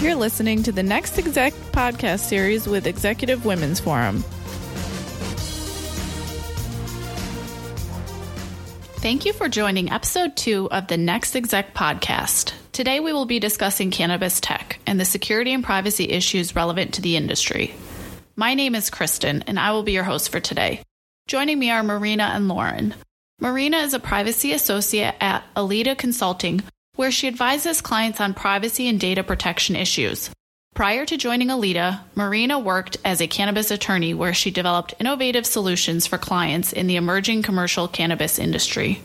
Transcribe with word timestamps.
You're 0.00 0.14
listening 0.14 0.62
to 0.62 0.72
the 0.72 0.82
Next 0.82 1.18
Exec 1.18 1.52
podcast 1.72 2.20
series 2.20 2.66
with 2.66 2.86
Executive 2.86 3.44
Women's 3.44 3.80
Forum. 3.80 4.24
Thank 9.02 9.26
you 9.26 9.34
for 9.34 9.50
joining 9.50 9.90
episode 9.92 10.38
two 10.38 10.70
of 10.70 10.86
the 10.86 10.96
Next 10.96 11.36
Exec 11.36 11.74
podcast. 11.74 12.54
Today 12.72 13.00
we 13.00 13.12
will 13.12 13.26
be 13.26 13.40
discussing 13.40 13.90
cannabis 13.90 14.40
tech 14.40 14.80
and 14.86 14.98
the 14.98 15.04
security 15.04 15.52
and 15.52 15.62
privacy 15.62 16.08
issues 16.08 16.56
relevant 16.56 16.94
to 16.94 17.02
the 17.02 17.16
industry. 17.16 17.74
My 18.36 18.54
name 18.54 18.74
is 18.74 18.88
Kristen, 18.88 19.42
and 19.42 19.60
I 19.60 19.72
will 19.72 19.82
be 19.82 19.92
your 19.92 20.04
host 20.04 20.32
for 20.32 20.40
today. 20.40 20.82
Joining 21.26 21.58
me 21.58 21.70
are 21.70 21.82
Marina 21.82 22.30
and 22.32 22.48
Lauren. 22.48 22.94
Marina 23.38 23.76
is 23.80 23.92
a 23.92 24.00
privacy 24.00 24.54
associate 24.54 25.14
at 25.20 25.44
Aleada 25.54 25.96
Consulting, 25.96 26.62
where 27.00 27.10
she 27.10 27.28
advises 27.28 27.80
clients 27.80 28.20
on 28.20 28.34
privacy 28.34 28.86
and 28.86 29.00
data 29.00 29.24
protection 29.24 29.74
issues. 29.74 30.28
Prior 30.74 31.06
to 31.06 31.16
joining 31.16 31.48
Aleada, 31.48 32.00
Marina 32.14 32.58
worked 32.58 32.98
as 33.06 33.22
a 33.22 33.26
cannabis 33.26 33.70
attorney 33.70 34.12
where 34.12 34.34
she 34.34 34.50
developed 34.50 34.92
innovative 35.00 35.46
solutions 35.46 36.06
for 36.06 36.18
clients 36.18 36.74
in 36.74 36.88
the 36.88 36.96
emerging 36.96 37.40
commercial 37.40 37.88
cannabis 37.88 38.38
industry. 38.38 39.00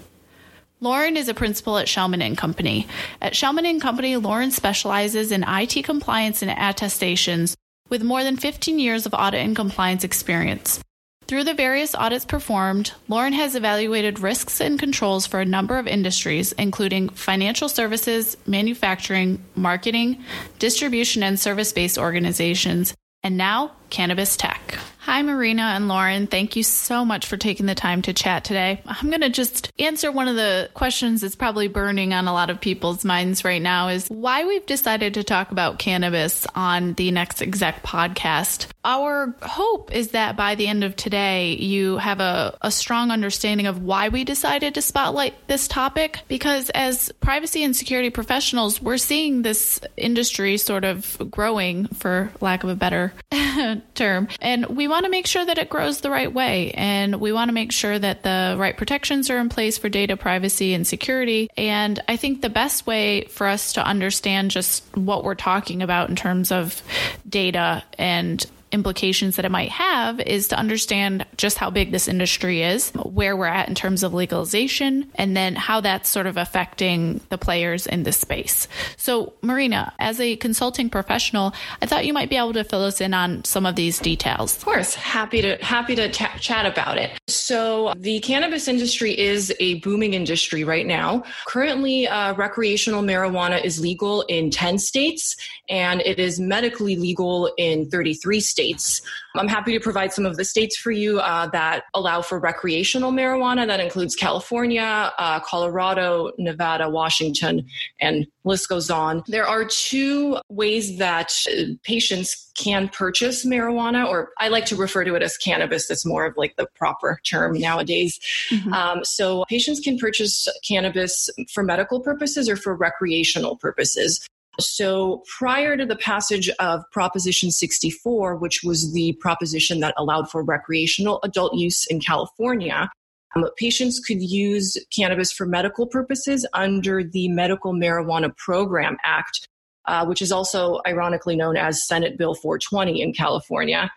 Lauren 0.81 1.15
is 1.15 1.29
a 1.29 1.33
principal 1.33 1.77
at 1.77 1.87
Schellman 1.87 2.21
and 2.21 2.37
Company. 2.37 2.85
At 3.21 3.33
Schellman 3.33 3.65
and 3.65 3.81
Company, 3.81 4.17
Lauren 4.17 4.51
specializes 4.51 5.31
in 5.31 5.45
IT 5.47 5.85
compliance 5.85 6.41
and 6.41 6.51
attestations 6.51 7.55
with 7.87 8.03
more 8.03 8.25
than 8.25 8.35
15 8.35 8.77
years 8.77 9.05
of 9.05 9.13
audit 9.13 9.39
and 9.39 9.55
compliance 9.55 10.03
experience. 10.03 10.81
Through 11.27 11.45
the 11.45 11.55
various 11.55 11.95
audits 11.95 12.23
performed, 12.23 12.91
Lauren 13.07 13.33
has 13.33 13.55
evaluated 13.55 14.19
risks 14.19 14.61
and 14.61 14.77
controls 14.77 15.25
for 15.25 15.39
a 15.39 15.45
number 15.45 15.79
of 15.79 15.87
industries, 15.87 16.51
including 16.51 17.09
financial 17.09 17.67
services, 17.67 18.37
manufacturing, 18.45 19.43
marketing, 19.55 20.23
distribution, 20.59 21.23
and 21.23 21.39
service 21.39 21.73
based 21.73 21.97
organizations, 21.97 22.93
and 23.23 23.37
now 23.37 23.71
cannabis 23.95 24.35
tech. 24.35 24.77
Hi, 25.05 25.21
Marina 25.21 25.61
and 25.61 25.87
Lauren. 25.87 26.25
Thank 26.25 26.55
you 26.55 26.63
so 26.63 27.05
much 27.05 27.27
for 27.27 27.37
taking 27.37 27.67
the 27.67 27.75
time 27.75 28.01
to 28.01 28.13
chat 28.13 28.43
today. 28.43 28.81
I'm 28.87 29.09
going 29.09 29.21
to 29.21 29.29
just 29.29 29.71
answer 29.77 30.11
one 30.11 30.27
of 30.27 30.35
the 30.35 30.67
questions 30.73 31.21
that's 31.21 31.35
probably 31.35 31.67
burning 31.67 32.11
on 32.11 32.27
a 32.27 32.33
lot 32.33 32.49
of 32.49 32.59
people's 32.59 33.05
minds 33.05 33.45
right 33.45 33.61
now 33.61 33.89
is 33.89 34.07
why 34.07 34.45
we've 34.45 34.65
decided 34.65 35.13
to 35.13 35.23
talk 35.23 35.51
about 35.51 35.77
cannabis 35.77 36.47
on 36.55 36.95
the 36.95 37.11
Next 37.11 37.43
Exec 37.43 37.83
podcast. 37.83 38.65
Our 38.83 39.35
hope 39.43 39.93
is 39.93 40.09
that 40.09 40.35
by 40.35 40.55
the 40.55 40.65
end 40.65 40.83
of 40.83 40.95
today, 40.95 41.53
you 41.53 41.97
have 41.97 42.19
a, 42.19 42.57
a 42.63 42.71
strong 42.71 43.11
understanding 43.11 43.67
of 43.67 43.83
why 43.83 44.09
we 44.09 44.23
decided 44.23 44.73
to 44.73 44.81
spotlight 44.81 45.35
this 45.47 45.67
topic. 45.67 46.21
Because 46.27 46.71
as 46.71 47.11
privacy 47.19 47.63
and 47.63 47.75
security 47.75 48.09
professionals, 48.09 48.81
we're 48.81 48.97
seeing 48.97 49.43
this 49.43 49.79
industry 49.95 50.57
sort 50.57 50.83
of 50.83 51.15
growing, 51.29 51.85
for 51.89 52.31
lack 52.41 52.63
of 52.63 52.71
a 52.71 52.75
better 52.75 53.13
term. 53.93 54.27
And 54.41 54.65
we 54.65 54.87
want 54.87 55.05
to 55.05 55.11
make 55.11 55.27
sure 55.27 55.45
that 55.45 55.57
it 55.57 55.69
grows 55.69 56.01
the 56.01 56.09
right 56.09 56.31
way. 56.31 56.71
And 56.71 57.19
we 57.19 57.31
want 57.31 57.49
to 57.49 57.53
make 57.53 57.71
sure 57.71 57.97
that 57.97 58.23
the 58.23 58.55
right 58.57 58.75
protections 58.75 59.29
are 59.29 59.37
in 59.37 59.49
place 59.49 59.77
for 59.77 59.89
data 59.89 60.17
privacy 60.17 60.73
and 60.73 60.85
security. 60.85 61.49
And 61.57 62.01
I 62.07 62.17
think 62.17 62.41
the 62.41 62.49
best 62.49 62.87
way 62.87 63.25
for 63.25 63.47
us 63.47 63.73
to 63.73 63.85
understand 63.85 64.51
just 64.51 64.83
what 64.95 65.23
we're 65.23 65.35
talking 65.35 65.81
about 65.81 66.09
in 66.09 66.15
terms 66.15 66.51
of 66.51 66.81
data 67.27 67.83
and 67.97 68.45
implications 68.71 69.37
that 69.37 69.45
it 69.45 69.51
might 69.51 69.69
have 69.69 70.19
is 70.19 70.49
to 70.49 70.57
understand 70.57 71.25
just 71.37 71.57
how 71.57 71.69
big 71.69 71.91
this 71.91 72.07
industry 72.07 72.61
is, 72.61 72.89
where 72.91 73.35
we're 73.35 73.45
at 73.45 73.69
in 73.69 73.75
terms 73.75 74.03
of 74.03 74.13
legalization, 74.13 75.09
and 75.15 75.35
then 75.35 75.55
how 75.55 75.79
that's 75.79 76.09
sort 76.09 76.27
of 76.27 76.35
affecting 76.37 77.21
the 77.29 77.37
players 77.37 77.87
in 77.87 78.03
this 78.03 78.17
space. 78.17 78.67
So, 78.97 79.33
Marina, 79.41 79.93
as 79.99 80.19
a 80.19 80.35
consulting 80.35 80.89
professional, 80.89 81.53
I 81.81 81.85
thought 81.85 82.05
you 82.05 82.13
might 82.13 82.29
be 82.29 82.35
able 82.35 82.53
to 82.53 82.63
fill 82.63 82.83
us 82.83 82.99
in 82.99 83.13
on 83.13 83.43
some 83.45 83.65
of 83.65 83.75
these 83.75 83.99
details. 83.99 84.57
Of 84.57 84.65
course, 84.65 84.93
happy 84.93 85.41
to 85.41 85.57
happy 85.63 85.95
to 85.95 86.09
t- 86.09 86.25
chat 86.39 86.65
about 86.65 86.97
it. 86.97 87.11
So, 87.27 87.93
the 87.95 88.19
cannabis 88.19 88.67
industry 88.67 89.17
is 89.17 89.53
a 89.59 89.75
booming 89.75 90.13
industry 90.13 90.63
right 90.63 90.85
now. 90.85 91.23
Currently, 91.45 92.07
uh, 92.07 92.33
recreational 92.33 93.03
marijuana 93.03 93.63
is 93.63 93.79
legal 93.79 94.23
in 94.23 94.49
10 94.49 94.79
states 94.79 95.35
and 95.69 96.01
it 96.01 96.19
is 96.19 96.39
medically 96.39 96.95
legal 96.95 97.51
in 97.57 97.89
33 97.89 98.39
states 98.39 98.64
states. 98.65 99.01
I'm 99.35 99.47
happy 99.49 99.73
to 99.73 99.79
provide 99.79 100.13
some 100.13 100.25
of 100.25 100.37
the 100.37 100.45
states 100.45 100.77
for 100.77 100.91
you 100.91 101.19
uh, 101.19 101.47
that 101.47 101.83
allow 101.93 102.21
for 102.21 102.39
recreational 102.39 103.11
marijuana. 103.11 103.67
That 103.67 103.79
includes 103.81 104.15
California, 104.15 105.11
uh, 105.17 105.39
Colorado, 105.41 106.31
Nevada, 106.37 106.89
Washington, 106.89 107.67
and 107.99 108.25
list 108.45 108.69
goes 108.69 108.89
on. 108.89 109.23
There 109.27 109.45
are 109.45 109.65
two 109.65 110.37
ways 110.49 110.97
that 110.99 111.33
uh, 111.51 111.73
patients 111.83 112.51
can 112.57 112.87
purchase 112.87 113.45
marijuana, 113.45 114.07
or 114.07 114.29
I 114.39 114.47
like 114.47 114.65
to 114.67 114.77
refer 114.77 115.03
to 115.03 115.15
it 115.15 115.21
as 115.21 115.35
cannabis. 115.35 115.87
That's 115.87 116.05
more 116.05 116.25
of 116.25 116.37
like 116.37 116.55
the 116.55 116.67
proper 116.75 117.19
term 117.29 117.59
nowadays. 117.59 118.17
Mm-hmm. 118.49 118.73
Um, 118.73 119.03
so 119.03 119.43
patients 119.49 119.81
can 119.81 119.97
purchase 119.97 120.47
cannabis 120.65 121.29
for 121.51 121.63
medical 121.63 121.99
purposes 121.99 122.47
or 122.47 122.55
for 122.55 122.73
recreational 122.73 123.57
purposes. 123.57 124.25
So 124.59 125.23
prior 125.37 125.75
to 125.77 125.85
the 125.85 125.95
passage 125.95 126.49
of 126.59 126.83
Proposition 126.91 127.51
64, 127.51 128.37
which 128.37 128.61
was 128.63 128.93
the 128.93 129.13
proposition 129.19 129.79
that 129.81 129.93
allowed 129.97 130.29
for 130.29 130.43
recreational 130.43 131.19
adult 131.23 131.55
use 131.55 131.85
in 131.85 131.99
California, 131.99 132.89
um, 133.35 133.45
patients 133.57 133.99
could 133.99 134.21
use 134.21 134.77
cannabis 134.95 135.31
for 135.31 135.45
medical 135.45 135.87
purposes 135.87 136.47
under 136.53 137.03
the 137.03 137.27
Medical 137.27 137.73
Marijuana 137.73 138.35
Program 138.37 138.97
Act, 139.03 139.47
uh, 139.85 140.05
which 140.05 140.21
is 140.21 140.31
also 140.31 140.79
ironically 140.87 141.35
known 141.35 141.57
as 141.57 141.85
Senate 141.85 142.17
Bill 142.17 142.33
420 142.33 143.01
in 143.01 143.13
California. 143.13 143.91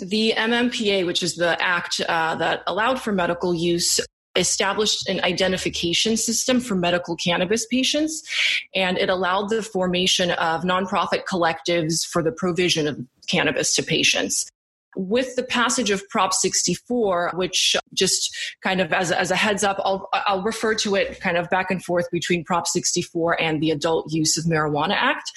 The 0.00 0.34
MMPA, 0.36 1.06
which 1.06 1.22
is 1.22 1.36
the 1.36 1.60
act 1.62 2.00
uh, 2.08 2.34
that 2.36 2.62
allowed 2.66 3.00
for 3.00 3.12
medical 3.12 3.54
use 3.54 4.00
established 4.36 5.08
an 5.08 5.20
identification 5.24 6.16
system 6.16 6.60
for 6.60 6.74
medical 6.74 7.16
cannabis 7.16 7.66
patients, 7.66 8.22
and 8.74 8.98
it 8.98 9.08
allowed 9.08 9.48
the 9.48 9.62
formation 9.62 10.30
of 10.32 10.62
nonprofit 10.62 11.24
collectives 11.24 12.06
for 12.06 12.22
the 12.22 12.32
provision 12.32 12.86
of 12.86 12.98
cannabis 13.28 13.74
to 13.74 13.82
patients 13.82 14.50
with 14.96 15.36
the 15.36 15.42
passage 15.42 15.90
of 15.90 16.06
Prop 16.08 16.32
64, 16.32 17.32
which 17.34 17.76
just 17.94 18.34
kind 18.62 18.80
of 18.80 18.92
as, 18.92 19.12
as 19.12 19.30
a 19.30 19.36
heads 19.36 19.64
up, 19.64 19.78
I'll, 19.84 20.08
I'll 20.12 20.42
refer 20.42 20.74
to 20.76 20.94
it 20.94 21.20
kind 21.20 21.36
of 21.36 21.48
back 21.50 21.70
and 21.70 21.84
forth 21.84 22.10
between 22.10 22.44
Prop 22.44 22.66
64 22.66 23.40
and 23.40 23.62
the 23.62 23.70
Adult 23.70 24.12
Use 24.12 24.36
of 24.36 24.44
Marijuana 24.44 24.94
Act. 24.94 25.30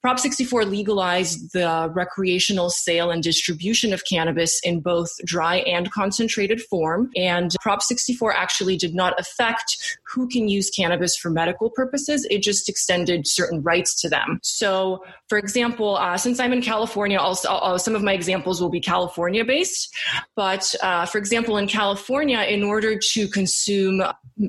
Prop 0.00 0.18
64 0.18 0.64
legalized 0.64 1.52
the 1.52 1.90
recreational 1.94 2.70
sale 2.70 3.10
and 3.10 3.22
distribution 3.22 3.92
of 3.92 4.02
cannabis 4.10 4.60
in 4.64 4.80
both 4.80 5.10
dry 5.24 5.56
and 5.58 5.90
concentrated 5.90 6.60
form. 6.62 7.10
And 7.16 7.54
Prop 7.60 7.82
64 7.82 8.32
actually 8.34 8.76
did 8.76 8.94
not 8.94 9.18
affect 9.18 9.98
who 10.04 10.28
can 10.28 10.48
use 10.48 10.70
cannabis 10.70 11.16
for 11.16 11.30
medical 11.30 11.70
purposes. 11.70 12.26
It 12.30 12.42
just 12.42 12.68
extended 12.68 13.26
certain 13.26 13.62
rights 13.62 14.00
to 14.00 14.08
them. 14.08 14.40
So, 14.42 15.04
for 15.28 15.38
example, 15.38 15.96
uh, 15.96 16.16
since 16.16 16.40
I'm 16.40 16.52
in 16.52 16.62
California, 16.62 17.18
uh, 17.18 17.78
some 17.78 17.94
of 17.94 18.02
my 18.02 18.12
examples 18.12 18.60
will 18.60 18.69
be 18.70 18.80
California 18.80 19.44
based. 19.44 19.94
But 20.36 20.74
uh, 20.82 21.06
for 21.06 21.18
example, 21.18 21.56
in 21.56 21.66
California, 21.66 22.40
in 22.40 22.62
order 22.62 22.98
to 23.12 23.28
consume 23.28 24.02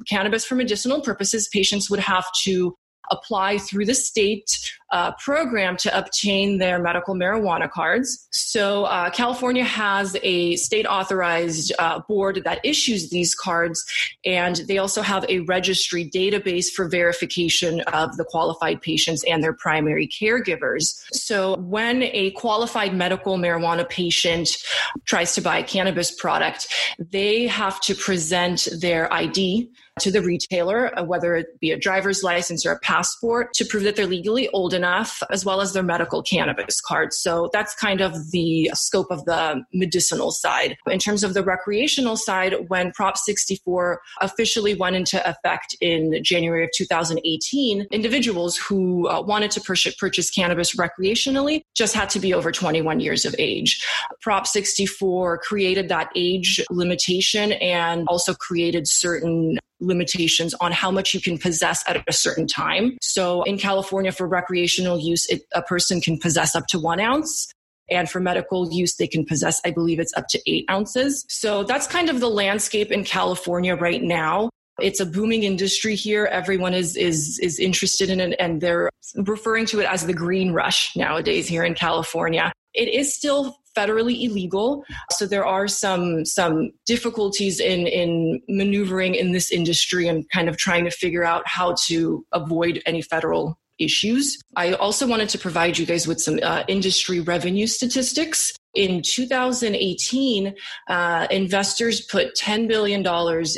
cannabis 0.07 0.45
for 0.45 0.55
medicinal 0.55 1.01
purposes, 1.01 1.49
patients 1.51 1.89
would 1.89 1.99
have 1.99 2.25
to 2.43 2.75
apply 3.11 3.57
through 3.57 3.85
the 3.85 3.93
state 3.93 4.45
uh, 4.91 5.11
program 5.13 5.77
to 5.77 5.97
obtain 5.97 6.57
their 6.57 6.79
medical 6.79 7.15
marijuana 7.15 7.69
cards. 7.69 8.27
So, 8.31 8.85
uh, 8.85 9.09
California 9.09 9.63
has 9.63 10.17
a 10.21 10.55
state 10.57 10.85
authorized 10.85 11.71
uh, 11.79 11.99
board 11.99 12.41
that 12.43 12.59
issues 12.63 13.09
these 13.09 13.33
cards, 13.33 13.83
and 14.25 14.57
they 14.67 14.77
also 14.77 15.01
have 15.01 15.25
a 15.29 15.39
registry 15.41 16.09
database 16.09 16.67
for 16.69 16.89
verification 16.89 17.81
of 17.81 18.17
the 18.17 18.25
qualified 18.25 18.81
patients 18.81 19.23
and 19.23 19.43
their 19.43 19.53
primary 19.53 20.07
caregivers. 20.07 21.01
So, 21.13 21.57
when 21.57 22.03
a 22.03 22.31
qualified 22.31 22.93
medical 22.93 23.37
marijuana 23.37 23.87
patient 23.87 24.57
tries 25.05 25.33
to 25.35 25.41
buy 25.41 25.59
a 25.59 25.63
cannabis 25.63 26.11
product, 26.11 26.67
they 26.99 27.47
have 27.47 27.79
to 27.81 27.95
present 27.95 28.67
their 28.79 29.11
ID 29.13 29.69
to 29.99 30.11
the 30.11 30.21
retailer, 30.21 30.97
uh, 30.97 31.03
whether 31.03 31.35
it 31.35 31.59
be 31.59 31.71
a 31.71 31.77
driver's 31.77 32.23
license 32.23 32.65
or 32.65 32.71
a 32.71 32.79
passport, 32.79 33.53
to 33.53 33.65
prove 33.65 33.83
that 33.83 33.95
they're 33.95 34.07
legally 34.07 34.49
old 34.49 34.73
enough, 34.73 34.80
as 34.83 35.45
well 35.45 35.61
as 35.61 35.73
their 35.73 35.83
medical 35.83 36.21
cannabis 36.21 36.81
card. 36.81 37.13
So 37.13 37.49
that's 37.53 37.73
kind 37.75 38.01
of 38.01 38.31
the 38.31 38.71
scope 38.73 39.07
of 39.11 39.25
the 39.25 39.63
medicinal 39.73 40.31
side. 40.31 40.77
In 40.87 40.99
terms 40.99 41.23
of 41.23 41.33
the 41.33 41.43
recreational 41.43 42.17
side, 42.17 42.55
when 42.67 42.91
Prop 42.91 43.17
64 43.17 44.01
officially 44.21 44.75
went 44.75 44.95
into 44.95 45.27
effect 45.29 45.75
in 45.81 46.23
January 46.23 46.63
of 46.63 46.71
2018, 46.75 47.87
individuals 47.91 48.57
who 48.57 49.07
uh, 49.07 49.21
wanted 49.21 49.51
to 49.51 49.61
purchase, 49.61 49.95
purchase 49.95 50.29
cannabis 50.29 50.75
recreationally 50.75 51.63
just 51.75 51.93
had 51.93 52.09
to 52.09 52.19
be 52.19 52.33
over 52.33 52.51
21 52.51 52.99
years 52.99 53.25
of 53.25 53.35
age. 53.37 53.85
Prop 54.21 54.47
64 54.47 55.39
created 55.39 55.89
that 55.89 56.09
age 56.15 56.61
limitation 56.69 57.53
and 57.53 58.07
also 58.07 58.33
created 58.33 58.87
certain 58.87 59.57
limitations 59.81 60.53
on 60.61 60.71
how 60.71 60.91
much 60.91 61.13
you 61.13 61.19
can 61.19 61.37
possess 61.37 61.83
at 61.87 62.01
a 62.07 62.13
certain 62.13 62.47
time. 62.47 62.97
So 63.01 63.43
in 63.43 63.57
California, 63.57 64.11
for 64.11 64.27
recreational 64.27 64.99
use, 64.99 65.27
it, 65.27 65.41
a 65.53 65.61
person 65.61 65.99
can 65.99 66.17
possess 66.17 66.55
up 66.55 66.67
to 66.67 66.79
one 66.79 66.99
ounce. 66.99 67.51
And 67.89 68.09
for 68.09 68.21
medical 68.21 68.71
use, 68.71 68.95
they 68.95 69.07
can 69.07 69.25
possess, 69.25 69.59
I 69.65 69.71
believe 69.71 69.99
it's 69.99 70.13
up 70.15 70.27
to 70.29 70.39
eight 70.47 70.63
ounces. 70.71 71.25
So 71.27 71.63
that's 71.63 71.87
kind 71.87 72.09
of 72.09 72.21
the 72.21 72.29
landscape 72.29 72.89
in 72.89 73.03
California 73.03 73.75
right 73.75 74.01
now. 74.01 74.49
It's 74.79 75.01
a 75.01 75.05
booming 75.05 75.43
industry 75.43 75.95
here. 75.95 76.25
Everyone 76.25 76.73
is 76.73 76.95
is 76.95 77.37
is 77.39 77.59
interested 77.59 78.09
in 78.09 78.19
it, 78.19 78.35
and 78.39 78.61
they're 78.61 78.89
referring 79.15 79.65
to 79.67 79.81
it 79.81 79.85
as 79.85 80.05
the 80.05 80.13
green 80.13 80.53
rush 80.53 80.95
nowadays 80.95 81.47
here 81.47 81.63
in 81.63 81.75
California. 81.75 82.53
It 82.73 82.87
is 82.87 83.13
still 83.13 83.57
federally 83.77 84.23
illegal, 84.23 84.83
so 85.11 85.25
there 85.25 85.45
are 85.45 85.67
some 85.67 86.25
some 86.25 86.71
difficulties 86.85 87.59
in 87.59 87.87
in 87.87 88.41
maneuvering 88.47 89.15
in 89.15 89.31
this 89.31 89.51
industry 89.51 90.07
and 90.07 90.29
kind 90.29 90.49
of 90.49 90.57
trying 90.57 90.85
to 90.85 90.91
figure 90.91 91.23
out 91.23 91.43
how 91.45 91.75
to 91.87 92.25
avoid 92.31 92.81
any 92.85 93.01
federal 93.01 93.57
issues. 93.79 94.39
I 94.55 94.73
also 94.73 95.07
wanted 95.07 95.29
to 95.29 95.39
provide 95.39 95.77
you 95.77 95.85
guys 95.85 96.07
with 96.07 96.21
some 96.21 96.39
uh, 96.41 96.63
industry 96.67 97.19
revenue 97.19 97.67
statistics. 97.67 98.53
In 98.73 99.01
2018, 99.03 100.55
uh, 100.87 101.27
investors 101.29 101.99
put 102.01 102.35
$10 102.35 102.69
billion 102.69 103.01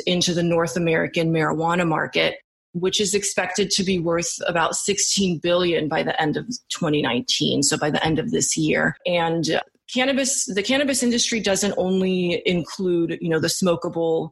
into 0.06 0.34
the 0.34 0.42
North 0.42 0.76
American 0.76 1.32
marijuana 1.32 1.86
market 1.86 2.36
which 2.74 3.00
is 3.00 3.14
expected 3.14 3.70
to 3.70 3.84
be 3.84 4.00
worth 4.00 4.36
about 4.48 4.74
16 4.74 5.38
billion 5.38 5.88
by 5.88 6.02
the 6.02 6.20
end 6.20 6.36
of 6.36 6.44
2019 6.70 7.62
so 7.62 7.78
by 7.78 7.88
the 7.88 8.04
end 8.04 8.18
of 8.18 8.32
this 8.32 8.56
year 8.56 8.96
and 9.06 9.60
cannabis 9.92 10.44
the 10.46 10.62
cannabis 10.62 11.02
industry 11.02 11.40
doesn't 11.40 11.74
only 11.76 12.42
include 12.46 13.18
you 13.20 13.28
know 13.28 13.40
the 13.40 13.48
smokable 13.48 14.30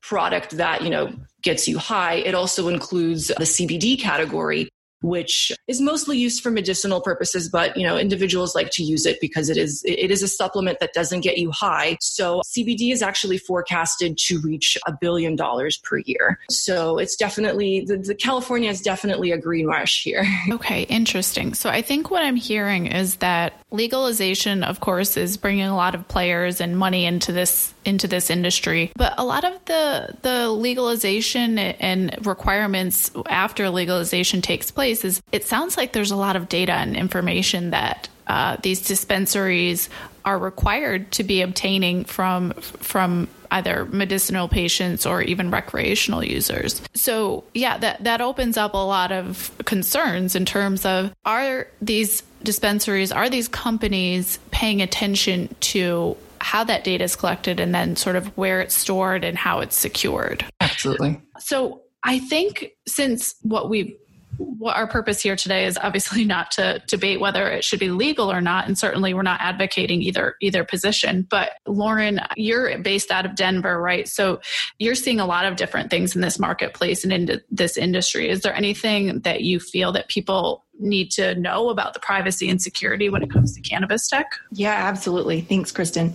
product 0.00 0.56
that 0.56 0.82
you 0.82 0.90
know 0.90 1.12
gets 1.42 1.66
you 1.66 1.78
high 1.78 2.14
it 2.14 2.34
also 2.34 2.68
includes 2.68 3.28
the 3.28 3.44
cbd 3.44 4.00
category 4.00 4.68
which 5.04 5.52
is 5.68 5.82
mostly 5.82 6.16
used 6.16 6.42
for 6.42 6.50
medicinal 6.50 7.00
purposes, 7.00 7.48
but 7.50 7.76
you 7.76 7.86
know, 7.86 7.98
individuals 7.98 8.54
like 8.54 8.70
to 8.70 8.82
use 8.82 9.04
it 9.04 9.20
because 9.20 9.50
it 9.50 9.56
is 9.58 9.82
it 9.84 10.10
is 10.10 10.22
a 10.22 10.28
supplement 10.28 10.80
that 10.80 10.94
doesn't 10.94 11.20
get 11.20 11.36
you 11.36 11.50
high. 11.50 11.98
So 12.00 12.40
CBD 12.46 12.90
is 12.90 13.02
actually 13.02 13.36
forecasted 13.36 14.16
to 14.18 14.40
reach 14.40 14.78
a 14.86 14.92
billion 14.98 15.36
dollars 15.36 15.76
per 15.76 15.98
year. 15.98 16.40
So 16.48 16.96
it's 16.98 17.16
definitely 17.16 17.84
the, 17.86 17.98
the 17.98 18.14
California 18.14 18.70
is 18.70 18.80
definitely 18.80 19.30
a 19.30 19.38
green 19.38 19.66
rush 19.66 20.02
here. 20.02 20.24
Okay, 20.54 20.82
interesting. 20.82 21.52
So 21.52 21.68
I 21.68 21.82
think 21.82 22.10
what 22.10 22.22
I'm 22.22 22.36
hearing 22.36 22.86
is 22.86 23.16
that 23.16 23.60
legalization, 23.74 24.62
of 24.62 24.80
course, 24.80 25.16
is 25.16 25.36
bringing 25.36 25.66
a 25.66 25.76
lot 25.76 25.94
of 25.94 26.06
players 26.08 26.60
and 26.60 26.78
money 26.78 27.04
into 27.04 27.32
this 27.32 27.74
into 27.84 28.08
this 28.08 28.30
industry, 28.30 28.92
but 28.96 29.14
a 29.18 29.24
lot 29.24 29.44
of 29.44 29.62
the 29.66 30.16
the 30.22 30.48
legalization 30.48 31.58
and 31.58 32.26
requirements 32.26 33.10
after 33.28 33.68
legalization 33.68 34.40
takes 34.40 34.70
place 34.70 35.04
is 35.04 35.20
it 35.32 35.44
sounds 35.44 35.76
like 35.76 35.92
there's 35.92 36.12
a 36.12 36.16
lot 36.16 36.36
of 36.36 36.48
data 36.48 36.72
and 36.72 36.96
information 36.96 37.70
that 37.70 38.08
uh, 38.26 38.56
these 38.62 38.80
dispensaries 38.80 39.90
are 40.24 40.38
required 40.38 41.10
to 41.12 41.24
be 41.24 41.42
obtaining 41.42 42.04
from 42.04 42.52
from 42.52 43.28
either 43.50 43.84
medicinal 43.86 44.48
patients 44.48 45.06
or 45.06 45.22
even 45.22 45.50
recreational 45.50 46.24
users. 46.24 46.82
So 46.94 47.44
yeah, 47.54 47.78
that 47.78 48.04
that 48.04 48.20
opens 48.20 48.56
up 48.56 48.74
a 48.74 48.78
lot 48.78 49.12
of 49.12 49.50
concerns 49.64 50.34
in 50.34 50.44
terms 50.44 50.84
of 50.84 51.14
are 51.24 51.68
these 51.80 52.22
dispensaries, 52.42 53.12
are 53.12 53.30
these 53.30 53.48
companies 53.48 54.38
paying 54.50 54.82
attention 54.82 55.54
to 55.60 56.16
how 56.40 56.62
that 56.64 56.84
data 56.84 57.04
is 57.04 57.16
collected 57.16 57.58
and 57.58 57.74
then 57.74 57.96
sort 57.96 58.16
of 58.16 58.26
where 58.36 58.60
it's 58.60 58.74
stored 58.74 59.24
and 59.24 59.38
how 59.38 59.60
it's 59.60 59.76
secured? 59.76 60.44
Absolutely. 60.60 61.20
So 61.38 61.82
I 62.02 62.18
think 62.18 62.72
since 62.86 63.34
what 63.42 63.70
we 63.70 63.96
what 64.38 64.76
our 64.76 64.86
purpose 64.86 65.20
here 65.20 65.36
today 65.36 65.66
is 65.66 65.78
obviously 65.80 66.24
not 66.34 66.50
to 66.52 66.82
debate 66.86 67.20
whether 67.20 67.48
it 67.48 67.64
should 67.64 67.80
be 67.80 67.90
legal 67.90 68.30
or 68.30 68.40
not 68.40 68.66
and 68.66 68.78
certainly 68.78 69.14
we're 69.14 69.22
not 69.22 69.40
advocating 69.40 70.02
either 70.02 70.36
either 70.40 70.64
position. 70.64 71.26
But 71.28 71.52
lauren 71.66 72.20
you're 72.36 72.78
based 72.78 73.10
out 73.10 73.26
of 73.26 73.34
denver 73.34 73.80
right? 73.80 74.08
So 74.08 74.40
you're 74.78 74.94
seeing 74.94 75.20
a 75.20 75.26
lot 75.26 75.46
of 75.46 75.56
different 75.56 75.90
things 75.90 76.14
in 76.14 76.22
this 76.22 76.38
marketplace 76.38 77.04
and 77.04 77.12
in 77.12 77.40
this 77.50 77.76
industry. 77.76 78.28
Is 78.28 78.42
there 78.42 78.54
anything 78.54 79.20
that 79.20 79.42
you 79.42 79.60
feel 79.60 79.92
that 79.92 80.08
people 80.08 80.64
need 80.78 81.10
to 81.12 81.34
know 81.36 81.70
about 81.70 81.94
the 81.94 82.00
privacy 82.00 82.48
and 82.50 82.60
security 82.60 83.08
when 83.08 83.22
it 83.22 83.30
comes 83.30 83.54
to 83.54 83.60
cannabis 83.60 84.08
tech? 84.08 84.26
Yeah, 84.52 84.72
absolutely. 84.72 85.40
Thanks, 85.40 85.72
Kristen. 85.72 86.14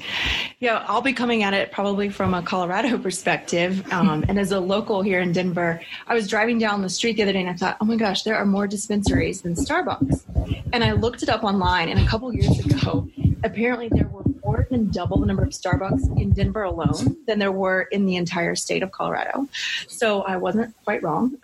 Yeah, 0.59 0.83
I'll 0.87 1.01
be 1.01 1.13
coming 1.13 1.43
at 1.43 1.53
it 1.53 1.71
probably 1.71 2.09
from 2.09 2.33
a 2.33 2.41
Colorado 2.41 2.97
perspective. 3.01 3.91
Um, 3.91 4.25
and 4.27 4.39
as 4.39 4.51
a 4.51 4.59
local 4.59 5.01
here 5.01 5.21
in 5.21 5.31
Denver, 5.31 5.81
I 6.07 6.13
was 6.13 6.27
driving 6.27 6.59
down 6.59 6.81
the 6.81 6.89
street 6.89 7.15
the 7.17 7.23
other 7.23 7.33
day 7.33 7.41
and 7.41 7.49
I 7.49 7.53
thought, 7.53 7.77
oh 7.81 7.85
my 7.85 7.95
gosh, 7.95 8.23
there 8.23 8.35
are 8.35 8.45
more 8.45 8.67
dispensaries 8.67 9.41
than 9.41 9.55
Starbucks. 9.55 10.63
And 10.73 10.83
I 10.83 10.91
looked 10.91 11.23
it 11.23 11.29
up 11.29 11.43
online, 11.43 11.89
and 11.89 11.99
a 11.99 12.07
couple 12.07 12.31
years 12.33 12.59
ago, 12.59 13.07
apparently 13.43 13.89
there 13.89 14.07
were 14.07 14.23
more 14.49 14.65
than 14.71 14.89
double 14.89 15.19
the 15.19 15.27
number 15.27 15.43
of 15.43 15.49
Starbucks 15.49 16.19
in 16.19 16.31
Denver 16.31 16.63
alone 16.63 17.15
than 17.27 17.37
there 17.37 17.51
were 17.51 17.83
in 17.91 18.07
the 18.07 18.15
entire 18.15 18.55
state 18.55 18.81
of 18.81 18.91
Colorado. 18.91 19.47
So 19.87 20.23
I 20.23 20.37
wasn't 20.37 20.73
quite 20.85 21.03
wrong. 21.03 21.37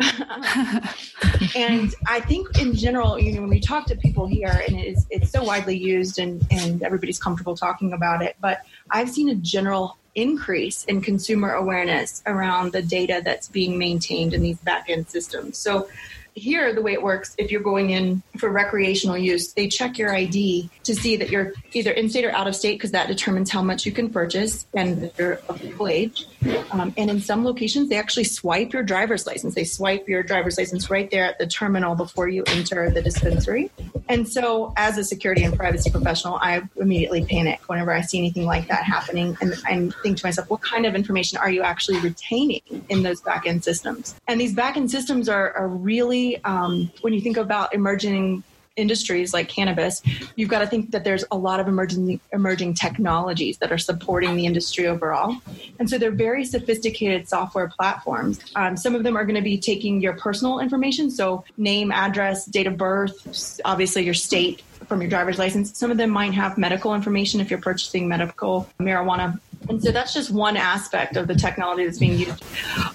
and 1.55 1.93
I 2.07 2.19
think 2.27 2.59
in 2.59 2.73
general, 2.73 3.19
you 3.19 3.33
know, 3.33 3.41
when 3.41 3.51
we 3.51 3.59
talk 3.59 3.85
to 3.87 3.95
people 3.95 4.25
here, 4.25 4.63
and 4.67 4.75
it 4.75 4.87
is, 4.87 5.05
it's 5.11 5.29
so 5.29 5.43
widely 5.43 5.77
used 5.77 6.17
and, 6.17 6.43
and 6.49 6.81
everybody's 6.81 7.19
comfortable 7.19 7.55
talking 7.55 7.93
about 7.93 8.23
it, 8.23 8.37
but 8.41 8.61
I've 8.89 9.11
seen 9.11 9.29
a 9.29 9.35
general 9.35 9.97
increase 10.15 10.83
in 10.85 11.01
consumer 11.01 11.51
awareness 11.51 12.23
around 12.25 12.71
the 12.71 12.81
data 12.81 13.21
that's 13.23 13.49
being 13.49 13.77
maintained 13.77 14.33
in 14.33 14.41
these 14.41 14.57
back-end 14.59 15.09
systems. 15.09 15.59
So 15.59 15.87
here, 16.35 16.73
the 16.73 16.81
way 16.81 16.91
it 16.91 17.01
works, 17.01 17.33
if 17.37 17.49
you're 17.49 17.61
going 17.61 17.91
in 17.91 18.21
for 18.37 18.51
recreational 18.51 19.17
use, 19.17 19.53
they 19.53 19.69
check 19.69 19.97
your 19.97 20.13
ID 20.13 20.69
to 20.83 20.93
see 20.93 21.15
that 21.15 21.29
you're 21.29 21.53
either 21.73 21.91
in 21.91 22.09
state 22.09 22.25
or 22.25 22.31
out 22.31 22.47
of 22.47 22.55
state 22.55 22.77
because 22.77 22.91
that 22.91 23.07
determines 23.07 23.49
how 23.49 23.61
much 23.61 23.85
you 23.85 23.91
can 23.93 24.09
purchase 24.09 24.67
and 24.73 25.11
you're 25.17 25.39
of 25.47 25.61
age. 25.87 26.27
Um, 26.71 26.93
and 26.97 27.09
in 27.09 27.19
some 27.19 27.43
locations, 27.43 27.89
they 27.89 27.97
actually 27.97 28.23
swipe 28.25 28.73
your 28.73 28.83
driver's 28.83 29.25
license. 29.25 29.55
They 29.55 29.63
swipe 29.63 30.07
your 30.07 30.23
driver's 30.23 30.57
license 30.57 30.89
right 30.89 31.09
there 31.09 31.25
at 31.25 31.39
the 31.39 31.47
terminal 31.47 31.95
before 31.95 32.27
you 32.27 32.43
enter 32.47 32.89
the 32.89 33.01
dispensary. 33.01 33.71
And 34.07 34.27
so, 34.27 34.73
as 34.77 34.97
a 34.97 35.03
security 35.03 35.43
and 35.43 35.55
privacy 35.55 35.89
professional, 35.89 36.37
I 36.41 36.61
immediately 36.77 37.25
panic 37.25 37.61
whenever 37.67 37.91
I 37.91 38.01
see 38.01 38.17
anything 38.17 38.45
like 38.45 38.67
that 38.67 38.83
happening. 38.83 39.37
And 39.41 39.55
I 39.65 39.89
think 40.03 40.17
to 40.17 40.25
myself, 40.25 40.49
what 40.49 40.61
kind 40.61 40.85
of 40.85 40.95
information 40.95 41.37
are 41.39 41.49
you 41.49 41.63
actually 41.63 41.99
retaining 41.99 42.61
in 42.89 43.03
those 43.03 43.21
back 43.21 43.47
end 43.47 43.63
systems? 43.63 44.15
And 44.27 44.39
these 44.39 44.53
back 44.53 44.77
end 44.77 44.91
systems 44.91 45.27
are, 45.29 45.53
are 45.53 45.67
really, 45.67 46.43
um, 46.43 46.91
when 47.01 47.13
you 47.13 47.21
think 47.21 47.37
about 47.37 47.73
emerging 47.73 48.43
industries 48.75 49.33
like 49.33 49.49
cannabis, 49.49 50.01
you've 50.35 50.49
got 50.49 50.59
to 50.59 50.67
think 50.67 50.91
that 50.91 51.03
there's 51.03 51.23
a 51.31 51.37
lot 51.37 51.59
of 51.59 51.67
emerging 51.67 52.19
emerging 52.33 52.73
technologies 52.73 53.57
that 53.59 53.71
are 53.71 53.77
supporting 53.77 54.35
the 54.35 54.45
industry 54.45 54.87
overall, 54.87 55.37
and 55.79 55.89
so 55.89 55.97
they're 55.97 56.11
very 56.11 56.45
sophisticated 56.45 57.27
software 57.27 57.67
platforms. 57.67 58.39
Um, 58.55 58.77
some 58.77 58.95
of 58.95 59.03
them 59.03 59.15
are 59.15 59.25
going 59.25 59.35
to 59.35 59.41
be 59.41 59.57
taking 59.57 60.01
your 60.01 60.13
personal 60.13 60.59
information, 60.59 61.09
so 61.09 61.43
name, 61.57 61.91
address, 61.91 62.45
date 62.45 62.67
of 62.67 62.77
birth, 62.77 63.59
obviously 63.65 64.03
your 64.03 64.13
state 64.13 64.61
from 64.87 65.01
your 65.01 65.09
driver's 65.09 65.39
license. 65.39 65.77
Some 65.77 65.91
of 65.91 65.97
them 65.97 66.09
might 66.09 66.33
have 66.33 66.57
medical 66.57 66.93
information 66.93 67.39
if 67.41 67.49
you're 67.49 67.61
purchasing 67.61 68.07
medical 68.07 68.69
marijuana 68.79 69.39
and 69.69 69.81
so 69.83 69.91
that's 69.91 70.13
just 70.13 70.31
one 70.31 70.57
aspect 70.57 71.17
of 71.17 71.27
the 71.27 71.35
technology 71.35 71.85
that's 71.85 71.99
being 71.99 72.17
used. 72.17 72.43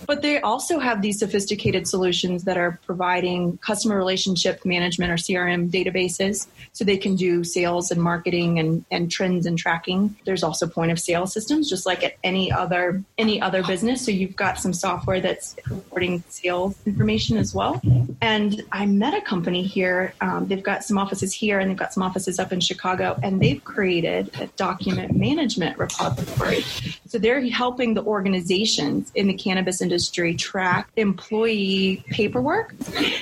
But 0.07 0.23
they 0.23 0.41
also 0.41 0.79
have 0.79 1.03
these 1.03 1.19
sophisticated 1.19 1.87
solutions 1.87 2.45
that 2.45 2.57
are 2.57 2.79
providing 2.87 3.59
customer 3.59 3.97
relationship 3.97 4.65
management 4.65 5.13
or 5.13 5.17
CRM 5.17 5.71
databases 5.71 6.47
so 6.73 6.85
they 6.85 6.97
can 6.97 7.17
do 7.17 7.45
sales 7.45 7.91
and 7.91 8.03
marketing 8.03 8.59
and, 8.59 8.85
and 8.91 9.11
trends 9.11 9.47
and 9.47 9.59
tracking. 9.59 10.17
There's 10.25 10.43
also 10.43 10.67
point 10.67 10.91
of 10.91 10.99
sale 10.99 11.27
systems, 11.27 11.69
just 11.69 11.87
like 11.87 12.03
at 12.03 12.17
any 12.25 12.51
other 12.51 13.03
any 13.19 13.41
other 13.41 13.63
business. 13.63 14.05
So 14.05 14.11
you've 14.11 14.37
got 14.37 14.59
some 14.59 14.73
software 14.73 15.21
that's 15.21 15.57
reporting 15.69 16.23
sales 16.29 16.77
information 16.87 17.37
as 17.37 17.55
well. 17.55 17.81
And 18.21 18.63
I 18.73 18.87
met 18.87 19.15
a 19.15 19.21
company 19.21 19.63
here. 19.63 20.15
Um, 20.21 20.47
they've 20.47 20.63
got 20.63 20.85
some 20.85 20.99
offices 20.99 21.33
here 21.33 21.59
and 21.59 21.71
they've 21.71 21.77
got 21.77 21.93
some 21.93 22.03
offices 22.03 22.39
up 22.39 22.53
in 22.53 22.61
Chicago, 22.61 23.19
and 23.23 23.41
they've 23.41 23.63
created 23.63 24.31
a 24.41 24.47
document 24.57 25.17
management 25.17 25.79
repository 25.79 26.60
so 27.07 27.19
they're 27.19 27.41
helping 27.49 27.95
the 27.95 28.03
organizations 28.03 29.11
in 29.15 29.27
the 29.27 29.35
cannabis 29.35 29.81
industry 29.81 30.35
track 30.35 30.91
employee 30.97 32.05
paperwork. 32.11 32.75